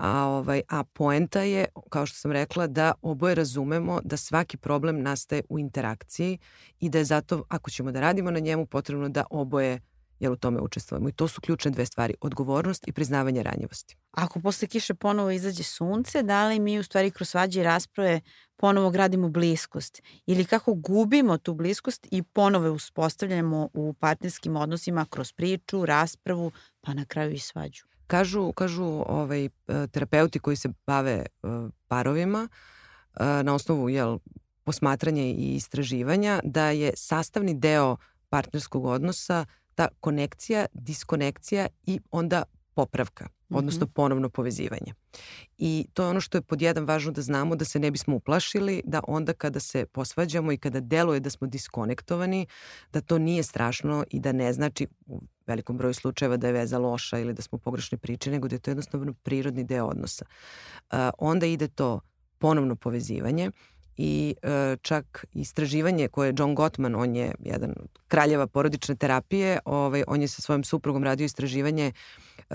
A, 0.00 0.26
ovaj, 0.26 0.62
a 0.68 0.84
poenta 0.84 1.40
je, 1.40 1.64
kao 1.88 2.06
što 2.06 2.16
sam 2.16 2.32
rekla, 2.32 2.66
da 2.66 2.92
oboje 3.02 3.34
razumemo 3.34 4.00
da 4.04 4.16
svaki 4.16 4.56
problem 4.56 5.02
nastaje 5.02 5.42
u 5.48 5.58
interakciji 5.58 6.38
i 6.80 6.88
da 6.88 6.98
je 6.98 7.04
zato, 7.04 7.44
ako 7.48 7.70
ćemo 7.70 7.92
da 7.92 8.00
radimo 8.00 8.30
na 8.30 8.38
njemu, 8.38 8.66
potrebno 8.66 9.08
da 9.08 9.24
oboje 9.30 9.80
jer 10.20 10.32
u 10.32 10.36
tome 10.36 10.60
učestvujemo. 10.60 11.08
I 11.08 11.12
to 11.12 11.28
su 11.28 11.40
ključne 11.40 11.70
dve 11.70 11.86
stvari, 11.86 12.14
odgovornost 12.20 12.88
i 12.88 12.92
priznavanje 12.92 13.42
ranjivosti. 13.42 13.96
Ako 14.10 14.40
posle 14.40 14.68
kiše 14.68 14.94
ponovo 14.94 15.30
izađe 15.30 15.62
sunce, 15.62 16.22
da 16.22 16.48
li 16.48 16.60
mi 16.60 16.78
u 16.78 16.82
stvari 16.82 17.10
kroz 17.10 17.28
svađe 17.28 17.60
i 17.60 17.64
rasprave 17.64 18.20
ponovo 18.56 18.90
gradimo 18.90 19.28
bliskost 19.28 20.02
ili 20.26 20.44
kako 20.44 20.74
gubimo 20.74 21.38
tu 21.38 21.54
bliskost 21.54 22.06
i 22.10 22.22
ponovo 22.22 22.72
uspostavljamo 22.72 23.68
u 23.72 23.94
partnerskim 23.94 24.56
odnosima 24.56 25.06
kroz 25.10 25.32
priču, 25.32 25.86
raspravu, 25.86 26.52
pa 26.80 26.94
na 26.94 27.04
kraju 27.04 27.32
i 27.32 27.38
svađu. 27.38 27.89
Kažu, 28.11 28.53
kažu 28.53 28.85
ovaj, 29.07 29.44
e, 29.44 29.51
terapeuti 29.92 30.38
koji 30.38 30.57
se 30.57 30.68
bave 30.87 31.12
e, 31.12 31.27
parovima 31.88 32.49
e, 32.49 33.25
na 33.42 33.55
osnovu 33.55 33.88
jel, 33.88 34.18
posmatranja 34.64 35.23
i 35.23 35.55
istraživanja 35.55 36.40
da 36.44 36.70
je 36.70 36.92
sastavni 36.96 37.55
deo 37.55 37.96
partnerskog 38.29 38.85
odnosa 38.85 39.46
ta 39.75 39.88
konekcija, 40.01 40.66
diskonekcija 40.73 41.66
i 41.87 42.01
onda 42.11 42.42
popravka, 42.75 43.29
odnosno 43.51 43.85
mhm. 43.85 43.92
ponovno 43.92 44.29
povezivanje. 44.29 44.94
I 45.59 45.87
to 45.94 46.03
je 46.03 46.09
ono 46.09 46.20
što 46.20 46.38
je 46.38 46.42
pod 46.42 46.62
jedan 46.62 46.85
važno 46.85 47.12
da 47.12 47.23
znamo 47.23 47.57
da 47.57 47.64
se 47.64 47.79
ne 47.79 47.90
bismo 47.90 48.16
uplašili, 48.16 48.83
da 48.85 49.01
onda 49.09 49.33
kada 49.33 49.61
se 49.61 49.87
posvađamo 49.87 50.53
i 50.53 50.59
kada 50.59 50.81
deluje 50.81 51.20
da 51.20 51.31
smo 51.31 51.46
diskonektovani, 51.46 52.46
da 52.92 53.01
to 53.01 53.18
nije 53.18 53.42
strašno 53.42 54.05
i 54.11 54.20
da 54.20 54.33
ne 54.33 54.53
znači 54.53 54.87
velikom 55.50 55.78
broju 55.78 55.94
slučajeva 55.94 56.36
da 56.36 56.46
je 56.46 56.52
veza 56.52 56.78
loša 56.78 57.18
ili 57.18 57.34
da 57.34 57.42
smo 57.42 57.58
pogrešne 57.58 57.98
priče, 57.98 58.30
nego 58.30 58.48
da 58.48 58.56
je 58.56 58.60
to 58.60 58.70
jednostavno 58.70 59.14
prirodni 59.22 59.64
deo 59.64 59.86
odnosa. 59.86 60.24
Uh, 60.24 60.98
onda 61.18 61.46
ide 61.46 61.68
to 61.68 62.00
ponovno 62.38 62.76
povezivanje 62.76 63.50
i 64.00 64.34
e, 64.42 64.76
čak 64.82 65.24
istraživanje 65.32 66.08
koje 66.08 66.28
je 66.28 66.34
John 66.38 66.54
Gottman, 66.54 66.94
on 66.94 67.16
je 67.16 67.34
jedan 67.44 67.74
kraljeva 68.08 68.46
porodične 68.46 68.96
terapije, 68.96 69.58
ovaj, 69.64 70.04
on 70.06 70.22
je 70.22 70.28
sa 70.28 70.42
svojim 70.42 70.64
suprugom 70.64 71.04
radio 71.04 71.24
istraživanje 71.24 71.92
e, 71.92 72.54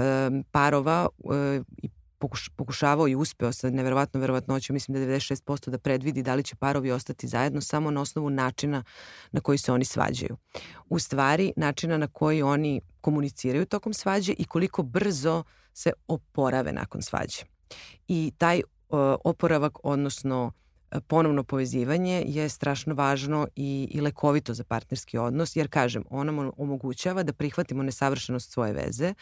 parova 0.51 1.07
e, 1.07 1.61
i 1.77 1.89
pokuš, 2.25 2.49
pokušavao 2.49 3.07
i 3.07 3.15
uspeo 3.15 3.51
sa 3.51 3.69
neverovatno 3.69 4.19
verovatnoćom, 4.19 4.73
mislim 4.73 4.93
da 4.93 4.99
je 4.99 5.19
96% 5.19 5.69
da 5.69 5.77
predvidi 5.77 6.23
da 6.23 6.35
li 6.35 6.43
će 6.43 6.55
parovi 6.55 6.91
ostati 6.91 7.27
zajedno 7.27 7.61
samo 7.61 7.91
na 7.91 8.01
osnovu 8.01 8.29
načina 8.29 8.83
na 9.31 9.41
koji 9.41 9.57
se 9.57 9.71
oni 9.71 9.85
svađaju. 9.85 10.37
U 10.89 10.99
stvari, 10.99 11.53
načina 11.55 11.97
na 11.97 12.07
koji 12.07 12.41
oni 12.41 12.81
komuniciraju 13.01 13.65
tokom 13.65 13.93
svađe 13.93 14.33
i 14.37 14.45
koliko 14.45 14.83
brzo 14.83 15.43
se 15.73 15.91
oporave 16.07 16.73
nakon 16.73 17.01
svađe. 17.01 17.43
I 18.07 18.31
taj 18.37 18.57
uh, 18.57 18.99
oporavak, 19.23 19.77
odnosno 19.83 20.51
ponovno 21.07 21.43
povezivanje 21.43 22.23
je 22.27 22.49
strašno 22.49 22.93
važno 22.93 23.47
i, 23.55 23.87
i 23.91 24.01
lekovito 24.01 24.53
za 24.53 24.63
partnerski 24.63 25.17
odnos, 25.17 25.55
jer 25.55 25.67
kažem, 25.67 26.03
ona 26.09 26.31
nam 26.31 26.51
omogućava 26.57 27.23
da 27.23 27.33
prihvatimo 27.33 27.83
nesavršenost 27.83 28.51
svoje 28.51 28.73
veze, 28.73 29.13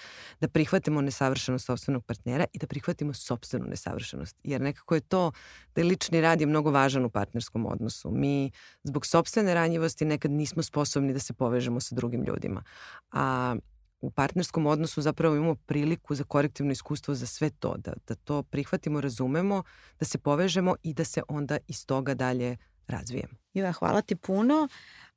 da 0.41 0.47
prihvatimo 0.47 1.01
nesavršenost 1.01 1.65
sobstvenog 1.65 2.05
partnera 2.05 2.45
i 2.53 2.57
da 2.57 2.67
prihvatimo 2.67 3.13
sobstvenu 3.13 3.65
nesavršenost. 3.65 4.37
Jer 4.43 4.61
nekako 4.61 4.95
je 4.95 5.01
to 5.01 5.31
da 5.75 5.81
je 5.81 5.85
lični 5.85 6.21
rad 6.21 6.41
je 6.41 6.47
mnogo 6.47 6.71
važan 6.71 7.05
u 7.05 7.09
partnerskom 7.09 7.65
odnosu. 7.65 8.11
Mi 8.11 8.51
zbog 8.83 9.05
sobstvene 9.05 9.53
ranjivosti 9.53 10.05
nekad 10.05 10.31
nismo 10.31 10.63
sposobni 10.63 11.13
da 11.13 11.19
se 11.19 11.33
povežemo 11.33 11.79
sa 11.79 11.95
drugim 11.95 12.23
ljudima. 12.23 12.63
A 13.11 13.55
u 14.03 14.11
partnerskom 14.11 14.65
odnosu 14.65 15.01
zapravo 15.01 15.35
imamo 15.35 15.55
priliku 15.55 16.15
za 16.15 16.23
korektivno 16.23 16.71
iskustvo 16.71 17.15
za 17.15 17.25
sve 17.25 17.49
to, 17.49 17.75
da, 17.77 17.93
da 18.07 18.15
to 18.15 18.43
prihvatimo, 18.43 19.01
razumemo, 19.01 19.63
da 19.99 20.05
se 20.05 20.17
povežemo 20.17 20.75
i 20.83 20.93
da 20.93 21.03
se 21.03 21.21
onda 21.27 21.57
iz 21.67 21.85
toga 21.85 22.13
dalje 22.13 22.57
razvijemo. 22.87 23.33
Iva, 23.53 23.71
hvala 23.71 24.01
ti 24.01 24.15
puno. 24.15 24.67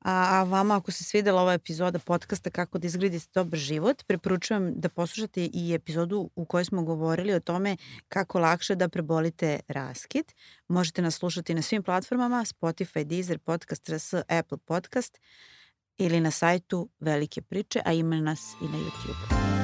A, 0.01 0.39
a 0.39 0.43
vama 0.43 0.77
ako 0.77 0.93
se 0.93 1.05
svidela 1.05 1.43
ova 1.43 1.53
epizoda 1.53 1.99
podcasta 1.99 2.51
Kako 2.51 2.79
da 2.79 2.87
izgradite 2.87 3.27
dobar 3.35 3.59
život, 3.59 4.05
preporučujem 4.07 4.81
da 4.81 4.89
poslušate 4.89 5.49
i 5.53 5.75
epizodu 5.75 6.31
u 6.35 6.45
kojoj 6.45 6.65
smo 6.65 6.83
govorili 6.83 7.35
o 7.35 7.41
tome 7.41 7.77
kako 8.09 8.39
lakše 8.39 8.75
da 8.75 8.89
prebolite 8.89 9.61
raskid. 9.69 10.33
Možete 10.69 11.03
nas 11.03 11.15
slušati 11.15 11.55
na 11.55 11.63
svim 11.63 11.83
platformama 11.83 12.45
Spotify, 12.45 13.05
Deezer, 13.05 13.39
Podcast, 13.39 13.89
RS, 13.89 14.15
Apple 14.15 14.59
Podcast 14.59 15.19
ili 15.99 16.21
na 16.21 16.31
sajtu 16.31 16.89
Velike 17.01 17.43
priče, 17.43 17.81
a 17.85 17.93
ima 17.93 18.21
nas 18.21 18.41
i 18.61 18.65
na 18.65 18.79
YouTube. 18.79 19.56